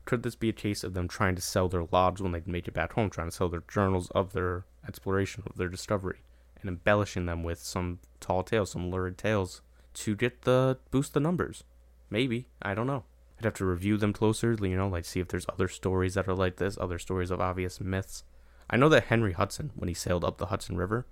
could 0.04 0.22
this 0.22 0.36
be 0.36 0.48
a 0.48 0.54
case 0.54 0.84
of 0.84 0.94
them 0.94 1.08
trying 1.08 1.34
to 1.34 1.42
sell 1.42 1.68
their 1.68 1.86
logs 1.90 2.22
when 2.22 2.32
they 2.32 2.42
make 2.46 2.68
it 2.68 2.74
back 2.74 2.92
home, 2.92 3.10
trying 3.10 3.28
to 3.28 3.34
sell 3.34 3.48
their 3.48 3.64
journals 3.68 4.10
of 4.10 4.32
their 4.32 4.64
exploration, 4.86 5.42
of 5.46 5.56
their 5.56 5.68
discovery? 5.68 6.20
and 6.60 6.68
embellishing 6.68 7.26
them 7.26 7.42
with 7.42 7.60
some 7.60 7.98
tall 8.20 8.42
tales, 8.42 8.70
some 8.70 8.90
lurid 8.90 9.18
tales 9.18 9.62
to 9.94 10.14
get 10.16 10.42
the 10.42 10.78
boost 10.90 11.14
the 11.14 11.20
numbers. 11.20 11.64
Maybe 12.10 12.48
I 12.62 12.74
don't 12.74 12.86
know. 12.86 13.04
I'd 13.38 13.44
have 13.44 13.54
to 13.54 13.64
review 13.64 13.96
them 13.96 14.12
closer, 14.12 14.56
you 14.60 14.76
know, 14.76 14.88
like 14.88 15.04
see 15.04 15.20
if 15.20 15.28
there's 15.28 15.46
other 15.48 15.68
stories 15.68 16.14
that 16.14 16.28
are 16.28 16.34
like 16.34 16.56
this, 16.56 16.76
other 16.78 16.98
stories 16.98 17.30
of 17.30 17.40
obvious 17.40 17.80
myths. 17.80 18.24
I 18.68 18.76
know 18.76 18.88
that 18.88 19.04
Henry 19.04 19.32
Hudson, 19.32 19.70
when 19.76 19.88
he 19.88 19.94
sailed 19.94 20.24
up 20.24 20.38
the 20.38 20.46
Hudson 20.46 20.76
River, 20.76 21.06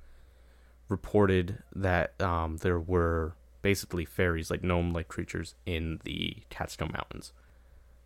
reported 0.88 1.62
that 1.74 2.20
um, 2.20 2.58
there 2.58 2.80
were 2.80 3.34
basically 3.62 4.04
fairies, 4.04 4.50
like 4.50 4.62
gnome-like 4.62 5.08
creatures, 5.08 5.54
in 5.64 6.00
the 6.04 6.36
Catskill 6.50 6.88
Mountains. 6.88 7.32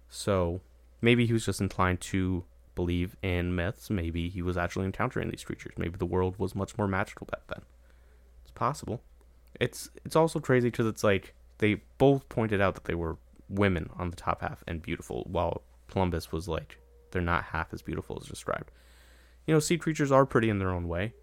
So 0.09 0.61
maybe 1.01 1.27
he 1.27 1.33
was 1.33 1.47
just 1.47 1.61
inclined 1.61 2.01
to 2.03 2.45
believe 2.75 3.17
in 3.23 3.55
myths. 3.55 3.91
Maybe 3.91 4.29
he 4.29 4.43
was 4.43 4.57
actually 4.57 4.87
encountering 4.87 5.31
these 5.31 5.45
creatures. 5.45 5.75
Maybe 5.77 5.97
the 5.97 6.07
world 6.07 6.39
was 6.39 6.55
much 6.55 6.77
more 6.79 6.87
magical 6.87 7.27
back 7.27 7.43
then. 7.49 7.63
It's 8.43 8.53
possible. 8.53 9.03
It's 9.59 9.91
it's 10.05 10.17
also 10.17 10.41
crazy 10.41 10.69
because 10.69 10.87
it's 10.87 11.05
like 11.05 11.35
they 11.59 11.83
both 11.99 12.29
pointed 12.29 12.61
out 12.61 12.75
that 12.75 12.85
they 12.85 12.95
were 12.95 13.19
women 13.51 13.91
on 13.99 14.11
the 14.11 14.17
top 14.17 14.41
half 14.41 14.65
and 14.67 14.81
beautiful, 14.81 15.27
while 15.29 15.63
Columbus 15.89 16.33
was 16.33 16.49
like 16.49 16.79
they're 17.11 17.21
not 17.21 17.45
half 17.45 17.75
as 17.75 17.83
beautiful 17.83 18.19
as 18.21 18.29
described. 18.29 18.71
You 19.47 19.55
know, 19.55 19.61
sea 19.61 19.77
creatures 19.77 20.13
are 20.13 20.25
pretty 20.25 20.49
in 20.49 20.59
their 20.59 20.71
own 20.71 20.89
way, 20.89 21.15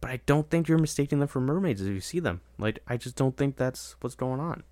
but 0.00 0.10
I 0.10 0.20
don't 0.26 0.50
think 0.50 0.68
you're 0.68 0.78
mistaking 0.78 1.18
them 1.18 1.28
for 1.28 1.40
mermaids 1.40 1.80
if 1.80 1.88
you 1.88 2.00
see 2.00 2.20
them. 2.20 2.42
Like 2.58 2.80
I 2.86 2.96
just 2.96 3.16
don't 3.16 3.36
think 3.36 3.56
that's 3.56 3.96
what's 4.00 4.14
going 4.14 4.40
on. 4.40 4.62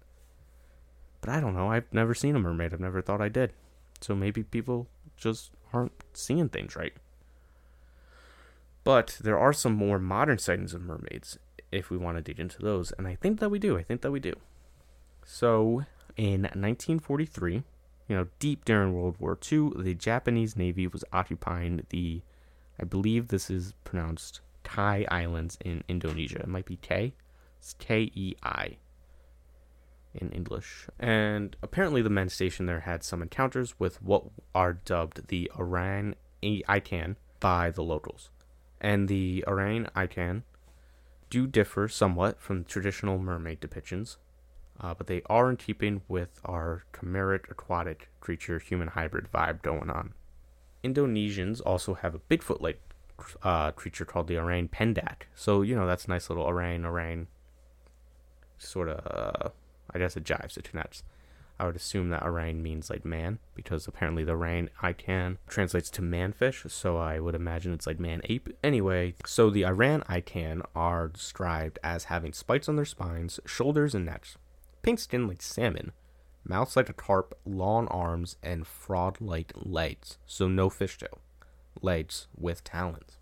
But 1.20 1.30
I 1.30 1.40
don't 1.40 1.54
know. 1.54 1.70
I've 1.70 1.92
never 1.92 2.14
seen 2.14 2.36
a 2.36 2.38
mermaid. 2.38 2.72
I've 2.72 2.80
never 2.80 3.02
thought 3.02 3.20
I 3.20 3.28
did. 3.28 3.52
So 4.00 4.14
maybe 4.14 4.42
people 4.44 4.86
just 5.16 5.50
aren't 5.72 6.04
seeing 6.12 6.48
things 6.48 6.76
right. 6.76 6.92
But 8.84 9.18
there 9.20 9.38
are 9.38 9.52
some 9.52 9.74
more 9.74 9.98
modern 9.98 10.38
sightings 10.38 10.72
of 10.72 10.82
mermaids 10.82 11.38
if 11.70 11.90
we 11.90 11.96
want 11.96 12.16
to 12.16 12.22
dig 12.22 12.40
into 12.40 12.62
those, 12.62 12.92
and 12.92 13.06
I 13.06 13.14
think 13.14 13.40
that 13.40 13.50
we 13.50 13.58
do. 13.58 13.76
I 13.76 13.82
think 13.82 14.00
that 14.02 14.10
we 14.10 14.20
do. 14.20 14.34
So, 15.24 15.84
in 16.18 16.42
1943, 16.42 17.62
you 18.08 18.16
know, 18.16 18.26
deep 18.40 18.64
during 18.64 18.92
World 18.92 19.16
War 19.18 19.38
II, 19.50 19.70
the 19.76 19.94
Japanese 19.94 20.56
Navy 20.56 20.86
was 20.86 21.04
occupying 21.12 21.86
the, 21.90 22.22
I 22.78 22.84
believe 22.84 23.28
this 23.28 23.48
is 23.48 23.72
pronounced 23.84 24.40
Kei 24.64 25.06
Islands 25.10 25.56
in 25.64 25.84
Indonesia. 25.88 26.40
It 26.40 26.48
might 26.48 26.66
be 26.66 26.76
K. 26.76 27.14
It's 27.58 27.74
K 27.78 28.10
E 28.14 28.34
I 28.42 28.76
in 30.14 30.30
English. 30.30 30.88
And 30.98 31.56
apparently, 31.62 32.02
the 32.02 32.10
men 32.10 32.28
stationed 32.28 32.68
there 32.68 32.80
had 32.80 33.04
some 33.04 33.22
encounters 33.22 33.78
with 33.78 34.02
what 34.02 34.24
are 34.54 34.72
dubbed 34.72 35.28
the 35.28 35.50
Orang 35.56 36.16
Ikan 36.42 37.16
by 37.40 37.70
the 37.70 37.82
locals. 37.82 38.30
And 38.80 39.08
the 39.08 39.44
Orang 39.46 39.86
Ikan 39.96 40.42
do 41.30 41.46
differ 41.46 41.88
somewhat 41.88 42.40
from 42.40 42.64
traditional 42.64 43.18
mermaid 43.18 43.60
depictions, 43.60 44.16
uh, 44.80 44.94
but 44.94 45.06
they 45.06 45.22
are 45.26 45.50
in 45.50 45.56
keeping 45.56 46.02
with 46.08 46.40
our 46.44 46.84
chimeric 46.92 47.50
aquatic 47.50 48.08
creature 48.20 48.58
human 48.58 48.88
hybrid 48.88 49.28
vibe 49.32 49.62
going 49.62 49.90
on. 49.90 50.12
Indonesians 50.84 51.60
also 51.64 51.94
have 51.94 52.14
a 52.14 52.20
Bigfoot 52.20 52.60
like 52.60 52.80
uh, 53.42 53.72
creature 53.72 54.04
called 54.04 54.28
the 54.28 54.38
Orang 54.38 54.68
Pendek. 54.68 55.22
So, 55.34 55.62
you 55.62 55.74
know, 55.74 55.86
that's 55.86 56.04
a 56.04 56.10
nice 56.10 56.30
little 56.30 56.44
orang, 56.44 56.84
orang 56.84 57.26
sort 58.58 58.88
of. 58.88 59.06
Uh, 59.06 59.48
I 59.92 59.98
guess 59.98 60.16
it 60.16 60.24
jives, 60.24 60.56
it 60.56 60.64
connects. 60.64 61.02
I 61.58 61.66
would 61.66 61.76
assume 61.76 62.10
that 62.10 62.22
orang 62.22 62.62
means 62.62 62.88
like 62.88 63.04
man, 63.04 63.40
because 63.54 63.88
apparently 63.88 64.22
the 64.22 64.36
orang 64.36 64.68
ikan 64.82 65.38
translates 65.48 65.90
to 65.90 66.02
manfish, 66.02 66.70
so 66.70 66.98
I 66.98 67.18
would 67.18 67.34
imagine 67.34 67.72
it's 67.72 67.86
like 67.86 67.98
man 67.98 68.20
ape. 68.24 68.50
Anyway, 68.62 69.14
so 69.26 69.50
the 69.50 69.64
orang 69.64 70.02
ikan 70.02 70.62
are 70.76 71.08
described 71.08 71.78
as 71.82 72.04
having 72.04 72.32
spikes 72.32 72.68
on 72.68 72.76
their 72.76 72.84
spines, 72.84 73.40
shoulders, 73.44 73.94
and 73.94 74.06
necks, 74.06 74.36
pink 74.82 74.98
skin 74.98 75.26
like 75.26 75.42
salmon, 75.42 75.92
mouths 76.44 76.76
like 76.76 76.88
a 76.88 76.94
carp, 76.94 77.38
long 77.44 77.86
arms, 77.88 78.36
and 78.42 78.66
frog 78.66 79.18
like 79.20 79.52
legs, 79.56 80.18
so 80.26 80.48
no 80.48 80.68
fishtail, 80.68 81.18
legs 81.82 82.28
with 82.36 82.64
talons. 82.64 83.18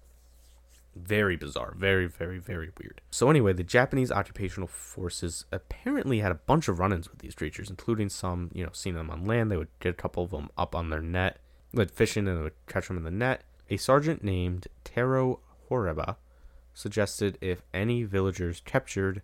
Very 0.97 1.37
bizarre. 1.37 1.75
Very, 1.77 2.07
very, 2.07 2.38
very 2.38 2.71
weird. 2.81 3.03
So, 3.11 3.29
anyway, 3.29 3.53
the 3.53 3.62
Japanese 3.62 4.11
occupational 4.11 4.66
forces 4.66 5.45
apparently 5.53 6.21
had 6.21 6.33
a 6.33 6.37
bunch 6.37 6.69
of 6.69 6.79
run 6.79 6.92
ins 6.92 7.11
with 7.11 7.19
these 7.19 7.35
creatures, 7.35 7.69
including 7.69 8.09
some, 8.09 8.51
you 8.55 8.64
know, 8.64 8.71
seeing 8.73 8.97
them 8.97 9.11
on 9.11 9.27
land. 9.27 9.51
They 9.51 9.59
would 9.59 9.69
get 9.79 9.90
a 9.90 9.95
couple 9.95 10.25
of 10.25 10.31
them 10.31 10.49
up 10.57 10.75
on 10.75 10.88
their 10.88 11.03
net, 11.03 11.38
like 11.75 11.92
fishing, 11.92 12.27
and 12.27 12.38
they 12.38 12.42
would 12.42 12.66
catch 12.66 12.88
them 12.88 12.97
in 12.97 13.05
the 13.05 13.11
net. 13.11 13.42
A 13.69 13.77
sergeant 13.77 14.25
named 14.25 14.69
Taro 14.85 15.40
Horiba 15.69 16.16
suggested 16.73 17.37
if 17.42 17.62
any 17.75 18.05
villagers 18.05 18.62
captured 18.64 19.21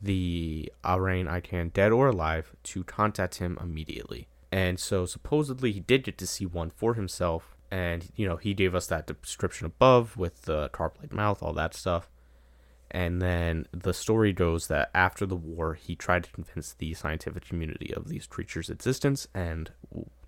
the 0.00 0.72
Orang 0.84 1.26
Ikan 1.26 1.72
dead 1.72 1.92
or 1.92 2.08
alive 2.08 2.54
to 2.64 2.84
contact 2.84 3.36
him 3.36 3.58
immediately. 3.60 4.28
And 4.50 4.78
so 4.78 5.06
supposedly 5.06 5.72
he 5.72 5.80
did 5.80 6.04
get 6.04 6.18
to 6.18 6.26
see 6.26 6.46
one 6.46 6.70
for 6.70 6.94
himself 6.94 7.56
and 7.70 8.10
you 8.16 8.26
know 8.26 8.36
he 8.36 8.54
gave 8.54 8.74
us 8.74 8.86
that 8.86 9.06
description 9.06 9.66
above 9.66 10.16
with 10.16 10.42
the 10.42 10.68
carp-like 10.70 11.12
mouth 11.12 11.42
all 11.42 11.52
that 11.52 11.74
stuff 11.74 12.08
and 12.90 13.20
then 13.20 13.66
the 13.72 13.92
story 13.92 14.32
goes 14.32 14.68
that 14.68 14.90
after 14.94 15.26
the 15.26 15.36
war 15.36 15.74
he 15.74 15.94
tried 15.94 16.24
to 16.24 16.32
convince 16.32 16.72
the 16.74 16.94
scientific 16.94 17.44
community 17.44 17.92
of 17.94 18.08
these 18.08 18.26
creatures 18.26 18.70
existence 18.70 19.28
and 19.34 19.70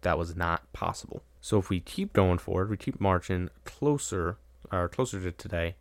that 0.03 0.19
was 0.19 0.37
not 0.37 0.71
possible 0.73 1.23
so 1.41 1.59
if 1.59 1.71
we 1.71 1.81
keep 1.81 2.13
going 2.13 2.39
forward 2.39 2.69
we 2.69 2.77
keep 2.77 3.01
marching 3.01 3.49
closer 3.65 4.37
or 4.71 4.89
closer 4.89 5.21
to 5.21 5.33
today 5.33 5.75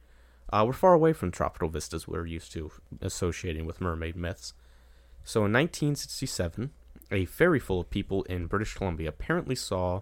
uh, 0.51 0.63
we're 0.65 0.73
far 0.73 0.93
away 0.93 1.13
from 1.13 1.31
tropical 1.31 1.69
vistas 1.69 2.07
we're 2.07 2.25
used 2.25 2.51
to 2.51 2.71
associating 3.01 3.65
with 3.65 3.81
mermaid 3.81 4.15
myths 4.15 4.53
so 5.23 5.39
in 5.39 5.53
1967 5.53 6.71
a 7.11 7.25
ferry 7.25 7.59
full 7.59 7.79
of 7.79 7.89
people 7.89 8.23
in 8.23 8.45
british 8.45 8.73
columbia 8.73 9.09
apparently 9.09 9.55
saw 9.55 10.01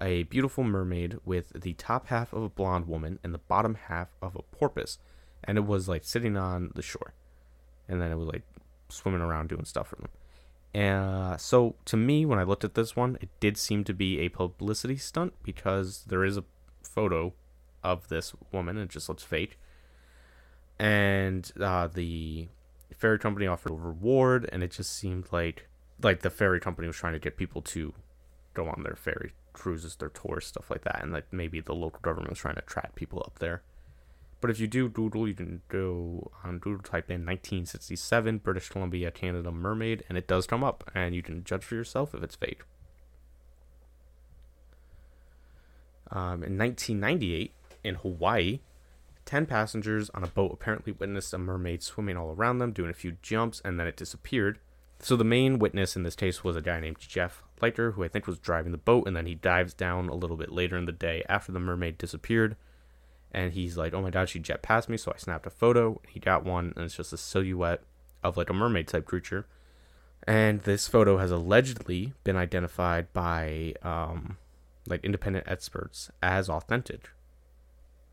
a 0.00 0.24
beautiful 0.24 0.64
mermaid 0.64 1.18
with 1.24 1.52
the 1.60 1.72
top 1.74 2.08
half 2.08 2.32
of 2.32 2.42
a 2.42 2.48
blonde 2.48 2.86
woman 2.86 3.18
and 3.22 3.32
the 3.32 3.38
bottom 3.38 3.74
half 3.74 4.08
of 4.20 4.36
a 4.36 4.42
porpoise, 4.42 4.98
and 5.42 5.58
it 5.58 5.66
was 5.66 5.88
like 5.88 6.04
sitting 6.04 6.36
on 6.36 6.72
the 6.74 6.82
shore, 6.82 7.14
and 7.88 8.00
then 8.00 8.10
it 8.10 8.16
was 8.16 8.28
like 8.28 8.42
swimming 8.88 9.20
around 9.20 9.48
doing 9.48 9.64
stuff 9.64 9.88
for 9.88 9.96
them. 9.96 10.08
Uh, 10.74 11.36
so 11.36 11.76
to 11.84 11.96
me, 11.96 12.26
when 12.26 12.38
I 12.38 12.42
looked 12.42 12.64
at 12.64 12.74
this 12.74 12.96
one, 12.96 13.16
it 13.20 13.28
did 13.38 13.56
seem 13.56 13.84
to 13.84 13.94
be 13.94 14.18
a 14.18 14.28
publicity 14.28 14.96
stunt 14.96 15.34
because 15.42 16.04
there 16.08 16.24
is 16.24 16.36
a 16.36 16.44
photo 16.82 17.32
of 17.82 18.08
this 18.08 18.34
woman 18.50 18.78
it 18.78 18.88
just 18.88 19.08
looks 19.08 19.22
fake. 19.22 19.58
And 20.78 21.50
uh, 21.60 21.88
the 21.88 22.48
ferry 22.96 23.18
company 23.18 23.46
offered 23.46 23.72
a 23.72 23.74
reward, 23.74 24.48
and 24.52 24.62
it 24.62 24.72
just 24.72 24.96
seemed 24.96 25.26
like 25.32 25.68
like 26.02 26.22
the 26.22 26.30
ferry 26.30 26.60
company 26.60 26.88
was 26.88 26.96
trying 26.96 27.12
to 27.12 27.18
get 27.18 27.36
people 27.36 27.62
to 27.62 27.94
go 28.52 28.66
on 28.68 28.82
their 28.82 28.96
ferry 28.96 29.32
cruises, 29.52 29.96
their 29.96 30.08
tours, 30.08 30.46
stuff 30.46 30.70
like 30.70 30.84
that, 30.84 31.02
and 31.02 31.12
like 31.12 31.32
maybe 31.32 31.60
the 31.60 31.74
local 31.74 32.00
government 32.00 32.30
was 32.30 32.38
trying 32.38 32.56
to 32.56 32.62
attract 32.62 32.94
people 32.94 33.22
up 33.24 33.38
there. 33.38 33.62
But 34.40 34.50
if 34.50 34.60
you 34.60 34.66
do 34.66 34.90
Google, 34.90 35.26
you 35.26 35.32
can 35.32 35.62
go 35.68 36.30
on 36.44 36.58
Google, 36.58 36.82
type 36.82 37.10
in 37.10 37.24
1967 37.24 38.38
British 38.38 38.68
Columbia, 38.68 39.10
Canada 39.10 39.50
mermaid, 39.50 40.04
and 40.08 40.18
it 40.18 40.28
does 40.28 40.46
come 40.46 40.62
up, 40.62 40.90
and 40.94 41.14
you 41.14 41.22
can 41.22 41.44
judge 41.44 41.64
for 41.64 41.76
yourself 41.76 42.14
if 42.14 42.22
it's 42.22 42.34
fake. 42.34 42.62
Um, 46.10 46.42
in 46.42 46.58
1998, 46.58 47.52
in 47.82 47.94
Hawaii, 47.94 48.60
10 49.24 49.46
passengers 49.46 50.10
on 50.10 50.22
a 50.22 50.28
boat 50.28 50.52
apparently 50.52 50.92
witnessed 50.92 51.32
a 51.32 51.38
mermaid 51.38 51.82
swimming 51.82 52.16
all 52.16 52.30
around 52.30 52.58
them, 52.58 52.72
doing 52.72 52.90
a 52.90 52.94
few 52.94 53.16
jumps, 53.22 53.60
and 53.64 53.78
then 53.78 53.86
it 53.86 53.96
disappeared. 53.96 54.58
So 55.00 55.16
the 55.16 55.24
main 55.24 55.58
witness 55.58 55.96
in 55.96 56.02
this 56.02 56.14
case 56.14 56.44
was 56.44 56.56
a 56.56 56.62
guy 56.62 56.80
named 56.80 56.98
Jeff 56.98 57.42
Leiter, 57.60 57.92
who 57.92 58.04
I 58.04 58.08
think 58.08 58.26
was 58.26 58.38
driving 58.38 58.72
the 58.72 58.78
boat, 58.78 59.06
and 59.06 59.16
then 59.16 59.26
he 59.26 59.34
dives 59.34 59.74
down 59.74 60.08
a 60.08 60.14
little 60.14 60.36
bit 60.36 60.52
later 60.52 60.76
in 60.76 60.84
the 60.84 60.92
day 60.92 61.24
after 61.28 61.52
the 61.52 61.60
mermaid 61.60 61.98
disappeared. 61.98 62.56
And 63.32 63.52
he's 63.52 63.76
like, 63.76 63.92
"Oh 63.92 64.02
my 64.02 64.10
god, 64.10 64.28
she 64.28 64.38
jet 64.38 64.62
past 64.62 64.88
me!" 64.88 64.96
So 64.96 65.12
I 65.12 65.18
snapped 65.18 65.46
a 65.46 65.50
photo. 65.50 66.00
He 66.08 66.20
got 66.20 66.44
one, 66.44 66.72
and 66.76 66.84
it's 66.84 66.96
just 66.96 67.12
a 67.12 67.16
silhouette 67.16 67.82
of 68.22 68.36
like 68.36 68.48
a 68.48 68.54
mermaid 68.54 68.88
type 68.88 69.04
creature. 69.04 69.46
And 70.26 70.62
this 70.62 70.88
photo 70.88 71.18
has 71.18 71.30
allegedly 71.30 72.14
been 72.22 72.36
identified 72.36 73.12
by 73.12 73.74
um, 73.82 74.38
like 74.86 75.04
independent 75.04 75.46
experts 75.48 76.10
as 76.22 76.48
authentic. 76.48 77.10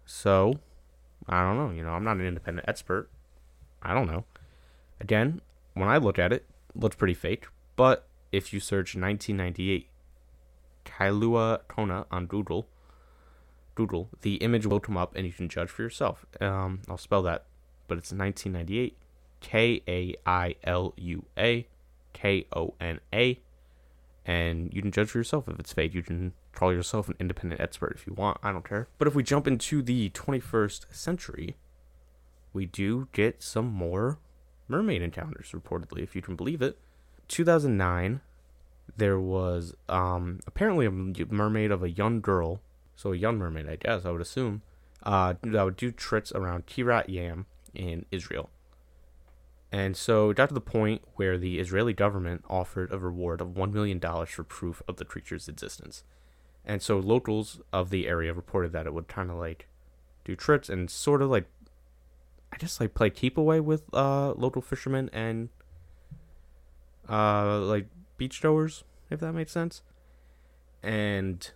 So 0.06 0.60
I 1.28 1.42
don't 1.44 1.58
know. 1.58 1.76
You 1.76 1.84
know, 1.84 1.92
I'm 1.92 2.04
not 2.04 2.18
an 2.18 2.26
independent 2.26 2.68
expert. 2.68 3.10
I 3.82 3.94
don't 3.94 4.08
know. 4.08 4.26
Again, 5.00 5.42
when 5.74 5.90
I 5.90 5.98
look 5.98 6.20
at 6.20 6.32
it, 6.34 6.46
looks 6.76 6.96
pretty 6.96 7.14
fake. 7.14 7.48
But 7.76 8.08
if 8.32 8.54
you 8.54 8.60
search 8.60 8.96
1998 8.96 9.88
Kailua 10.86 11.60
Kona 11.68 12.06
on 12.12 12.26
Google, 12.26 12.68
Google, 13.76 14.10
the 14.22 14.36
image 14.36 14.66
will 14.66 14.80
come 14.80 14.98
up 14.98 15.16
and 15.16 15.26
you 15.26 15.34
can 15.34 15.50
judge 15.50 15.70
for 15.70 15.82
yourself. 15.82 16.26
Um, 16.40 16.82
I'll 16.90 16.98
spell 16.98 17.22
that, 17.24 17.46
but 17.88 17.98
it's 17.98 18.12
1998 18.12 18.98
K 19.40 19.82
A 19.88 20.16
I 20.26 20.56
L 20.64 20.94
U 20.98 21.26
A 21.38 21.68
K 22.14 22.46
O 22.54 22.74
N 22.80 23.00
A, 23.14 23.40
and 24.26 24.74
you 24.74 24.82
can 24.82 24.92
judge 24.92 25.10
for 25.10 25.18
yourself 25.18 25.48
if 25.48 25.60
it's 25.60 25.74
fake. 25.74 25.94
You 25.94 26.04
can 26.04 26.34
call 26.54 26.74
yourself 26.74 27.10
an 27.10 27.16
independent 27.20 27.62
expert 27.62 27.94
if 27.96 28.06
you 28.06 28.14
want. 28.14 28.38
I 28.44 28.52
don't 28.52 28.68
care. 28.68 28.88
But 28.98 29.08
if 29.08 29.16
we 29.16 29.24
jump 29.24 29.48
into 29.48 29.82
the 29.82 30.10
21st 30.10 30.94
century, 30.94 31.56
we 32.54 32.66
do 32.66 33.08
get 33.14 33.42
some 33.42 33.68
more 33.68 34.20
mermaid 34.68 35.02
encounters, 35.02 35.52
reportedly, 35.52 36.04
if 36.04 36.16
you 36.16 36.22
can 36.22 36.36
believe 36.36 36.62
it. 36.62 36.78
2009, 37.28 38.22
there 38.98 39.20
was 39.20 39.74
um, 39.88 40.40
apparently 40.46 40.86
a 40.86 40.92
mermaid 40.92 41.72
of 41.72 41.84
a 41.84 41.90
young 41.90 42.22
girl, 42.22 42.62
so 42.96 43.14
a 43.14 43.18
young 43.18 43.38
mermaid, 43.38 43.70
I 43.70 43.78
guess, 43.78 44.06
I 44.06 44.12
would 44.12 44.22
assume, 44.22 44.62
uh, 45.04 45.36
that 45.42 45.64
would 45.64 45.78
do 45.78 45.92
tricks 45.92 46.32
around 46.32 46.68
Kiryat 46.68 47.10
Yam 47.10 47.46
in 47.74 48.06
Israel. 48.12 48.50
And 49.72 49.96
so 49.96 50.32
it 50.32 50.38
got 50.38 50.50
to 50.50 50.54
the 50.54 50.62
point 50.62 51.02
where 51.16 51.38
the 51.38 51.60
Israeli 51.60 51.94
government 51.94 52.44
offered 52.50 52.92
a 52.92 52.98
reward 52.98 53.40
of 53.40 53.50
$1 53.50 53.72
million 53.72 54.00
for 54.00 54.44
proof 54.44 54.82
of 54.88 54.98
the 54.98 55.06
creature's 55.06 55.48
existence. 55.48 56.04
And 56.66 56.82
so 56.82 57.00
locals 57.00 57.62
of 57.74 57.90
the 57.90 58.08
area 58.08 58.34
reported 58.34 58.72
that 58.74 58.86
it 58.86 58.94
would 58.94 59.08
kind 59.08 59.30
of 59.30 59.38
like 59.38 59.68
do 60.24 60.36
tricks 60.36 60.70
and 60.70 60.90
sort 60.90 61.22
of 61.22 61.30
like, 61.30 61.46
I 62.54 62.58
guess 62.58 62.80
like 62.80 62.94
play 62.94 63.10
keep 63.10 63.38
away 63.38 63.60
with 63.60 63.84
uh, 63.94 64.34
local 64.34 64.62
fishermen 64.62 65.10
and 65.12 65.50
uh, 67.10 67.60
like 67.60 67.88
beach 68.18 68.42
goers, 68.42 68.84
if 69.10 69.20
that 69.20 69.34
makes 69.34 69.52
sense. 69.52 69.82
And 70.84 71.50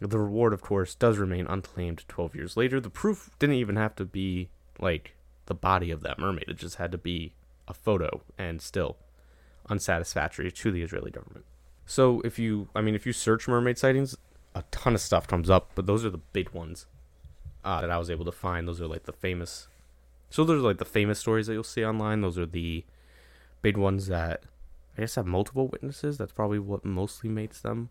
the 0.00 0.18
reward, 0.18 0.52
of 0.52 0.62
course, 0.62 0.94
does 0.94 1.18
remain 1.18 1.46
unclaimed 1.46 2.04
12 2.08 2.34
years 2.34 2.56
later. 2.56 2.80
The 2.80 2.90
proof 2.90 3.30
didn't 3.38 3.56
even 3.56 3.76
have 3.76 3.96
to 3.96 4.04
be 4.04 4.48
like 4.78 5.14
the 5.46 5.54
body 5.54 5.90
of 5.90 6.02
that 6.02 6.18
mermaid, 6.18 6.44
it 6.48 6.58
just 6.58 6.76
had 6.76 6.92
to 6.92 6.98
be 6.98 7.32
a 7.66 7.74
photo 7.74 8.22
and 8.36 8.60
still 8.60 8.96
unsatisfactory 9.68 10.50
to 10.50 10.70
the 10.70 10.82
Israeli 10.82 11.10
government. 11.10 11.44
So 11.86 12.20
if 12.20 12.38
you, 12.38 12.68
I 12.74 12.82
mean, 12.82 12.94
if 12.94 13.06
you 13.06 13.12
search 13.12 13.48
mermaid 13.48 13.78
sightings, 13.78 14.16
a 14.54 14.62
ton 14.70 14.94
of 14.94 15.00
stuff 15.00 15.26
comes 15.26 15.50
up, 15.50 15.70
but 15.74 15.86
those 15.86 16.04
are 16.04 16.10
the 16.10 16.18
big 16.18 16.50
ones 16.50 16.86
uh, 17.64 17.80
that 17.80 17.90
I 17.90 17.98
was 17.98 18.10
able 18.10 18.24
to 18.24 18.32
find. 18.32 18.66
Those 18.66 18.80
are 18.80 18.86
like 18.86 19.04
the 19.04 19.12
famous. 19.12 19.68
So 20.30 20.44
those 20.44 20.62
are 20.62 20.66
like 20.66 20.78
the 20.78 20.84
famous 20.84 21.18
stories 21.18 21.46
that 21.46 21.54
you'll 21.54 21.64
see 21.64 21.84
online. 21.84 22.20
Those 22.20 22.38
are 22.38 22.46
the 22.46 22.84
big 23.62 23.76
ones 23.76 24.08
that 24.08 24.42
I 24.96 25.02
guess 25.02 25.14
have 25.14 25.26
multiple 25.26 25.68
witnesses. 25.68 26.18
That's 26.18 26.32
probably 26.32 26.58
what 26.58 26.84
mostly 26.84 27.30
makes 27.30 27.60
them 27.60 27.90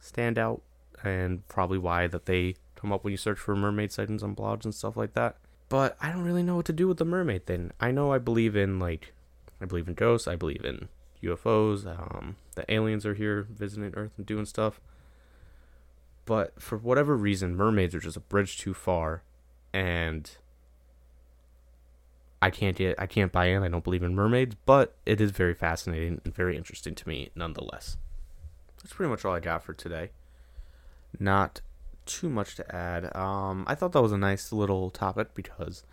stand 0.00 0.38
out, 0.38 0.62
and 1.02 1.46
probably 1.48 1.78
why 1.78 2.06
that 2.06 2.26
they 2.26 2.56
come 2.76 2.92
up 2.92 3.04
when 3.04 3.12
you 3.12 3.16
search 3.16 3.38
for 3.38 3.56
mermaid 3.56 3.92
sightings 3.92 4.22
on 4.22 4.36
blogs 4.36 4.64
and 4.64 4.74
stuff 4.74 4.96
like 4.96 5.14
that 5.14 5.36
but 5.68 5.96
I 6.00 6.12
don't 6.12 6.22
really 6.22 6.42
know 6.42 6.56
what 6.56 6.66
to 6.66 6.72
do 6.72 6.88
with 6.88 6.98
the 6.98 7.04
mermaid 7.04 7.46
thing. 7.46 7.72
I 7.80 7.90
know 7.90 8.12
I 8.12 8.18
believe 8.18 8.56
in 8.56 8.78
like 8.78 9.12
I 9.60 9.64
believe 9.64 9.88
in 9.88 9.94
ghosts, 9.94 10.28
I 10.28 10.36
believe 10.36 10.64
in 10.64 10.88
UFOs, 11.22 11.86
um 11.86 12.36
the 12.54 12.70
aliens 12.72 13.04
are 13.06 13.14
here 13.14 13.48
visiting 13.50 13.92
Earth 13.96 14.12
and 14.16 14.26
doing 14.26 14.46
stuff. 14.46 14.80
But 16.24 16.60
for 16.60 16.78
whatever 16.78 17.16
reason, 17.16 17.56
mermaids 17.56 17.94
are 17.94 18.00
just 18.00 18.16
a 18.16 18.20
bridge 18.20 18.58
too 18.58 18.74
far 18.74 19.22
and 19.72 20.30
I 22.40 22.50
can't 22.50 22.76
get 22.76 22.96
I 22.98 23.06
can't 23.06 23.32
buy 23.32 23.46
in. 23.46 23.62
I 23.62 23.68
don't 23.68 23.84
believe 23.84 24.02
in 24.02 24.14
mermaids, 24.14 24.54
but 24.66 24.94
it 25.04 25.20
is 25.20 25.30
very 25.30 25.54
fascinating 25.54 26.20
and 26.24 26.34
very 26.34 26.56
interesting 26.56 26.94
to 26.94 27.08
me 27.08 27.30
nonetheless. 27.34 27.96
That's 28.82 28.92
pretty 28.92 29.10
much 29.10 29.24
all 29.24 29.34
I 29.34 29.40
got 29.40 29.62
for 29.62 29.72
today. 29.72 30.10
Not 31.18 31.62
too 32.06 32.28
much 32.28 32.54
to 32.56 32.74
add. 32.74 33.14
Um, 33.16 33.64
I 33.66 33.74
thought 33.74 33.92
that 33.92 34.02
was 34.02 34.12
a 34.12 34.18
nice 34.18 34.52
little 34.52 34.90
topic 34.90 35.34
because 35.34 35.84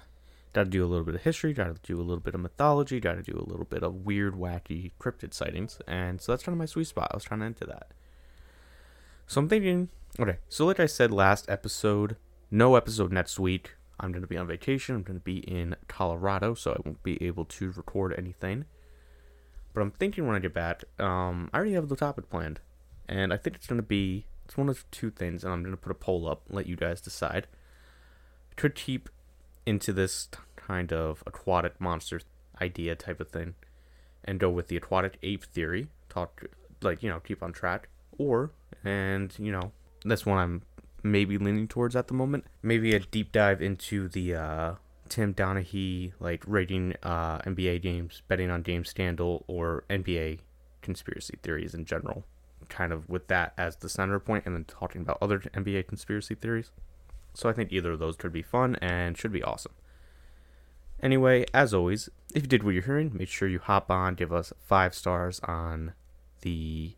got 0.54 0.66
to 0.66 0.70
do 0.70 0.84
a 0.84 0.88
little 0.88 1.06
bit 1.06 1.16
of 1.16 1.22
history, 1.22 1.54
got 1.54 1.74
to 1.74 1.82
do 1.84 1.98
a 1.98 2.04
little 2.04 2.20
bit 2.20 2.36
of 2.36 2.42
mythology, 2.42 3.00
got 3.00 3.16
to 3.16 3.24
do 3.24 3.38
a 3.38 3.48
little 3.50 3.66
bit 3.66 3.84
of 3.84 4.06
weird, 4.06 4.36
wacky 4.36 4.92
cryptid 5.00 5.34
sightings, 5.34 5.80
and 5.88 6.20
so 6.20 6.32
that's 6.32 6.44
kind 6.44 6.54
of 6.54 6.60
my 6.60 6.66
sweet 6.66 6.88
spot. 6.88 7.10
I 7.12 7.16
was 7.16 7.24
trying 7.24 7.40
to 7.40 7.46
enter 7.46 7.66
that. 7.68 7.92
So 9.32 9.40
I'm 9.40 9.48
thinking, 9.48 9.88
okay, 10.20 10.40
so 10.50 10.66
like 10.66 10.82
I 10.82 10.88
said 10.88 11.10
last 11.10 11.50
episode, 11.50 12.18
no 12.52 12.76
episode 12.76 13.14
next 13.14 13.40
week. 13.40 13.76
I'm 13.98 14.12
going 14.12 14.24
to 14.24 14.28
be 14.28 14.36
on 14.36 14.46
vacation. 14.46 14.94
I'm 14.94 15.04
going 15.04 15.20
to 15.20 15.24
be 15.24 15.38
in 15.38 15.78
Colorado, 15.88 16.54
so 16.54 16.74
I 16.74 16.82
won't 16.84 17.02
be 17.02 17.24
able 17.26 17.46
to 17.46 17.72
record 17.72 18.14
anything. 18.18 18.66
But 19.74 19.84
I'm 19.84 19.92
thinking 19.92 20.28
when 20.28 20.36
I 20.36 20.40
get 20.40 20.54
back, 20.54 20.84
um, 21.00 21.50
I 21.54 21.56
already 21.56 21.76
have 21.76 21.88
the 21.88 21.96
topic 21.96 22.30
planned, 22.30 22.60
and 23.08 23.32
I 23.32 23.38
think 23.38 23.56
it's 23.56 23.68
going 23.68 23.80
to 23.80 23.88
be 23.88 24.26
it's 24.44 24.58
one 24.58 24.68
of 24.68 24.84
two 24.92 25.10
things, 25.10 25.46
and 25.46 25.54
I'm 25.54 25.62
going 25.62 25.72
to 25.72 25.82
put 25.82 25.94
a 25.94 25.96
poll 25.96 26.28
up, 26.28 26.42
let 26.50 26.68
you 26.68 26.76
guys 26.76 27.00
decide. 27.00 27.48
could 28.58 28.76
keep 28.76 29.08
into 29.66 29.94
this 29.94 30.28
kind 30.58 30.92
of 30.92 31.24
aquatic 31.26 31.80
monster 31.80 32.20
idea 32.60 32.96
type 32.96 33.22
of 33.22 33.30
thing 33.30 33.56
and 34.26 34.42
go 34.42 34.50
with 34.50 34.68
the 34.68 34.76
aquatic 34.76 35.18
ape 35.24 35.46
theory, 35.46 35.88
talk, 36.10 36.44
like, 36.82 37.02
you 37.02 37.10
know, 37.10 37.22
keep 37.22 37.42
on 37.42 37.54
track. 37.54 37.88
Or, 38.18 38.52
and, 38.84 39.34
you 39.38 39.52
know, 39.52 39.72
that's 40.06 40.26
one 40.26 40.38
I'm 40.38 40.62
maybe 41.04 41.38
leaning 41.38 41.68
towards 41.68 41.96
at 41.96 42.08
the 42.08 42.14
moment. 42.14 42.46
Maybe 42.62 42.94
a 42.96 43.00
deep 43.00 43.32
dive 43.32 43.62
into 43.62 44.08
the, 44.08 44.36
uh, 44.36 44.76
Tim 45.10 45.34
Donaghy, 45.34 46.14
like 46.20 46.44
rating 46.48 46.96
uh, 47.04 47.40
NBA 47.40 47.82
games, 47.82 48.22
betting 48.28 48.50
on 48.50 48.64
James 48.64 48.90
scandal, 48.90 49.44
or 49.48 49.84
NBA 49.90 50.40
conspiracy 50.82 51.38
theories 51.44 51.74
in 51.74 51.86
general 51.86 52.26
kind 52.72 52.94
of 52.94 53.08
with 53.08 53.28
that 53.28 53.54
as 53.58 53.76
the 53.76 53.90
center 53.90 54.20
point 54.20 54.46
and 54.46 54.56
then 54.56 54.64
talking 54.64 55.02
about 55.02 55.18
other 55.22 55.40
NBA 55.40 55.88
conspiracy 55.88 56.34
theories. 56.34 56.72
So 57.34 57.50
I 57.50 57.54
think 57.54 57.72
either 57.72 57.92
of 57.92 58.00
those 58.00 58.16
could 58.16 58.34
be 58.34 58.42
fun 58.42 58.78
and 58.78 59.18
should 59.18 59.32
be 59.32 59.44
awesome. 59.44 59.74
Anyway, 61.04 61.46
as 61.54 61.74
always, 61.74 62.10
if 62.34 62.44
you 62.44 62.48
did 62.48 62.64
what 62.64 62.74
you're 62.74 62.84
hearing, 62.84 63.12
make 63.14 63.30
sure 63.30 63.48
you 63.48 63.60
hop 63.60 63.92
on, 63.92 64.16
give 64.16 64.32
us 64.32 64.54
five 64.60 64.96
stars 64.96 65.40
on 65.44 65.94
the 66.42 66.96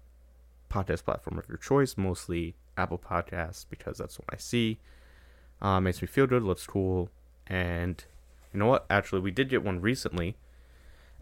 podcast 0.74 1.06
platform 1.06 1.38
of 1.38 1.48
your 1.48 1.58
choice, 1.58 1.98
mostly 1.98 2.56
Apple 2.78 2.98
Podcasts, 2.98 3.66
because 3.70 3.98
that's 3.98 4.18
what 4.18 4.28
I 4.32 4.38
see. 4.38 4.80
Uh, 5.62 5.80
makes 5.80 6.02
me 6.02 6.08
feel 6.08 6.28
good, 6.28 6.44
looks 6.44 6.66
cool, 6.66 7.10
and 7.48 8.04
you 8.54 8.60
know 8.60 8.68
what? 8.68 8.86
Actually, 8.90 9.22
we 9.22 9.32
did 9.32 9.50
get 9.50 9.64
one 9.64 9.80
recently 9.82 10.36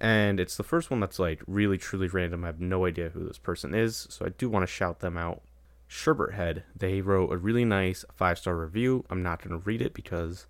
and 0.01 0.39
it's 0.39 0.57
the 0.57 0.63
first 0.63 0.89
one 0.89 0.99
that's 0.99 1.19
like 1.19 1.43
really 1.45 1.77
truly 1.77 2.07
random. 2.07 2.43
I 2.43 2.47
have 2.47 2.59
no 2.59 2.87
idea 2.87 3.09
who 3.09 3.23
this 3.23 3.37
person 3.37 3.75
is, 3.75 4.07
so 4.09 4.25
I 4.25 4.29
do 4.29 4.49
want 4.49 4.63
to 4.63 4.67
shout 4.67 4.99
them 4.99 5.15
out. 5.15 5.43
Sherbert 5.87 6.33
Head, 6.33 6.63
they 6.75 7.01
wrote 7.01 7.31
a 7.31 7.37
really 7.37 7.65
nice 7.65 8.03
five 8.11 8.39
star 8.39 8.55
review. 8.55 9.05
I'm 9.11 9.21
not 9.21 9.39
going 9.39 9.51
to 9.51 9.63
read 9.63 9.79
it 9.79 9.93
because 9.93 10.47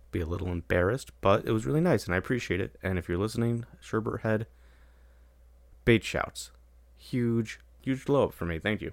I'll 0.00 0.10
be 0.10 0.20
a 0.20 0.26
little 0.26 0.48
embarrassed, 0.48 1.12
but 1.20 1.46
it 1.46 1.52
was 1.52 1.64
really 1.64 1.80
nice 1.80 2.06
and 2.06 2.14
I 2.14 2.18
appreciate 2.18 2.60
it. 2.60 2.74
And 2.82 2.98
if 2.98 3.08
you're 3.08 3.18
listening, 3.18 3.66
Sherbert 3.80 4.22
Head, 4.22 4.48
bait 5.84 6.02
shouts. 6.02 6.50
Huge, 6.96 7.60
huge 7.80 8.04
glow 8.04 8.24
up 8.24 8.32
for 8.32 8.44
me. 8.44 8.58
Thank 8.58 8.80
you. 8.80 8.92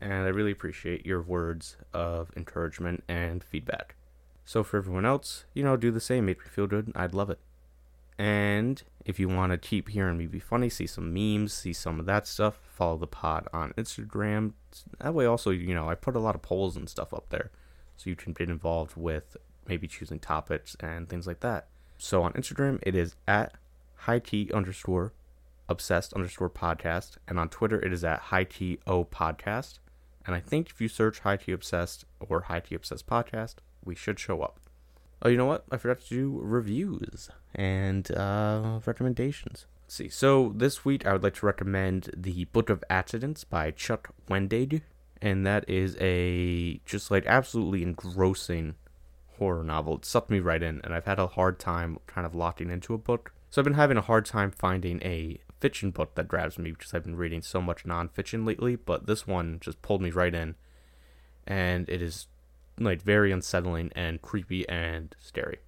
And 0.00 0.24
I 0.24 0.28
really 0.28 0.52
appreciate 0.52 1.06
your 1.06 1.22
words 1.22 1.76
of 1.92 2.30
encouragement 2.36 3.04
and 3.08 3.42
feedback. 3.42 3.94
So 4.44 4.62
for 4.62 4.76
everyone 4.76 5.06
else, 5.06 5.44
you 5.54 5.62
know, 5.62 5.76
do 5.76 5.90
the 5.90 6.00
same. 6.00 6.26
Make 6.26 6.40
me 6.40 6.50
feel 6.50 6.66
good. 6.66 6.92
I'd 6.94 7.14
love 7.14 7.30
it. 7.30 7.38
And 8.18 8.82
if 9.04 9.18
you 9.18 9.28
want 9.28 9.52
to 9.52 9.58
keep 9.58 9.88
hearing 9.88 10.18
me 10.18 10.26
be 10.26 10.38
funny, 10.38 10.68
see 10.68 10.86
some 10.86 11.12
memes, 11.12 11.52
see 11.52 11.72
some 11.72 11.98
of 11.98 12.06
that 12.06 12.26
stuff, 12.26 12.58
follow 12.68 12.96
the 12.96 13.06
pod 13.06 13.48
on 13.52 13.72
Instagram. 13.72 14.52
That 15.00 15.14
way, 15.14 15.26
also, 15.26 15.50
you 15.50 15.74
know, 15.74 15.88
I 15.88 15.94
put 15.94 16.16
a 16.16 16.20
lot 16.20 16.34
of 16.34 16.42
polls 16.42 16.76
and 16.76 16.88
stuff 16.88 17.12
up 17.12 17.30
there 17.30 17.50
so 17.96 18.10
you 18.10 18.16
can 18.16 18.32
get 18.32 18.48
involved 18.48 18.96
with 18.96 19.36
maybe 19.66 19.88
choosing 19.88 20.20
topics 20.20 20.76
and 20.80 21.08
things 21.08 21.26
like 21.26 21.40
that. 21.40 21.68
So 21.98 22.22
on 22.22 22.32
Instagram, 22.34 22.78
it 22.82 22.94
is 22.94 23.16
at 23.26 23.54
high 23.96 24.18
t 24.18 24.50
underscore 24.52 25.12
obsessed 25.68 26.12
underscore 26.12 26.50
podcast. 26.50 27.16
And 27.28 27.38
on 27.38 27.48
Twitter, 27.48 27.80
it 27.80 27.92
is 27.92 28.04
at 28.04 28.20
high 28.20 28.44
t 28.44 28.78
o 28.86 29.04
podcast. 29.04 29.78
And 30.26 30.34
I 30.34 30.40
think 30.40 30.70
if 30.70 30.80
you 30.80 30.88
search 30.88 31.20
high 31.20 31.36
t 31.36 31.52
obsessed 31.52 32.04
or 32.20 32.42
high 32.42 32.60
t 32.60 32.74
obsessed 32.74 33.06
podcast, 33.06 33.56
we 33.84 33.94
should 33.94 34.18
show 34.18 34.42
up. 34.42 34.60
Oh, 35.22 35.28
you 35.28 35.36
know 35.36 35.46
what? 35.46 35.64
I 35.70 35.76
forgot 35.76 36.00
to 36.00 36.08
do 36.08 36.38
reviews 36.42 37.30
and 37.54 38.10
uh, 38.12 38.80
recommendations. 38.84 39.66
Let's 39.84 39.94
see. 39.94 40.08
So 40.08 40.52
this 40.54 40.84
week, 40.84 41.06
I 41.06 41.12
would 41.12 41.22
like 41.22 41.34
to 41.36 41.46
recommend 41.46 42.10
the 42.16 42.44
Book 42.46 42.68
of 42.70 42.82
Accidents 42.90 43.44
by 43.44 43.70
Chuck 43.70 44.14
Wendig, 44.28 44.82
and 45.20 45.46
that 45.46 45.68
is 45.68 45.96
a 46.00 46.80
just 46.84 47.10
like 47.10 47.26
absolutely 47.26 47.82
engrossing 47.82 48.74
horror 49.38 49.64
novel. 49.64 49.96
It 49.96 50.04
sucked 50.04 50.30
me 50.30 50.40
right 50.40 50.62
in, 50.62 50.80
and 50.84 50.94
I've 50.94 51.06
had 51.06 51.18
a 51.18 51.26
hard 51.26 51.58
time 51.58 51.98
kind 52.06 52.26
of 52.26 52.34
locking 52.34 52.70
into 52.70 52.94
a 52.94 52.98
book. 52.98 53.32
So 53.50 53.60
I've 53.60 53.64
been 53.64 53.74
having 53.74 53.96
a 53.96 54.02
hard 54.02 54.26
time 54.26 54.50
finding 54.50 55.02
a 55.02 55.38
fiction 55.64 55.90
book 55.90 56.14
that 56.14 56.28
grabs 56.28 56.58
me 56.58 56.72
because 56.72 56.92
I've 56.92 57.04
been 57.04 57.16
reading 57.16 57.40
so 57.40 57.58
much 57.58 57.84
nonfiction 57.84 58.46
lately. 58.46 58.76
But 58.76 59.06
this 59.06 59.26
one 59.26 59.60
just 59.62 59.80
pulled 59.80 60.02
me 60.02 60.10
right 60.10 60.34
in, 60.34 60.56
and 61.46 61.88
it 61.88 62.02
is 62.02 62.26
like 62.78 63.00
very 63.00 63.32
unsettling 63.32 63.90
and 63.96 64.20
creepy 64.20 64.68
and 64.68 65.16
scary. 65.18 65.60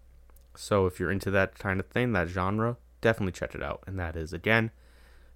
So 0.54 0.85
if 0.85 1.00
you're 1.00 1.11
into 1.11 1.30
that 1.30 1.59
kind 1.59 1.80
of 1.80 1.87
thing, 1.87 2.12
that 2.12 2.28
genre, 2.28 2.76
definitely 3.00 3.32
check 3.32 3.54
it 3.54 3.62
out. 3.62 3.85
And 3.87 3.98
that 3.98 4.16
is 4.16 4.35
again, 4.35 4.70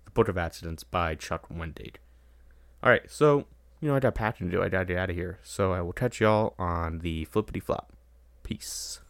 The 0.05 0.11
Book 0.11 0.29
of 0.29 0.37
Accidents 0.37 0.85
by 0.85 1.15
Chuck 1.15 1.49
Wendig. 1.49 1.95
All 2.83 2.91
right, 2.91 3.11
so 3.11 3.47
you 3.81 3.89
know 3.89 3.97
I 3.97 4.01
got 4.01 4.15
packing 4.15 4.51
to 4.51 4.57
do. 4.59 4.63
I 4.63 4.69
gotta 4.69 4.85
get 4.85 4.99
out 4.99 5.09
of 5.09 5.17
here. 5.17 5.39
So 5.43 5.73
I 5.73 5.81
will 5.81 5.95
catch 5.95 6.21
y'all 6.21 6.55
on 6.59 6.99
the 6.99 7.25
flippity 7.25 7.61
flop. 7.61 7.95
Peace. 8.43 9.01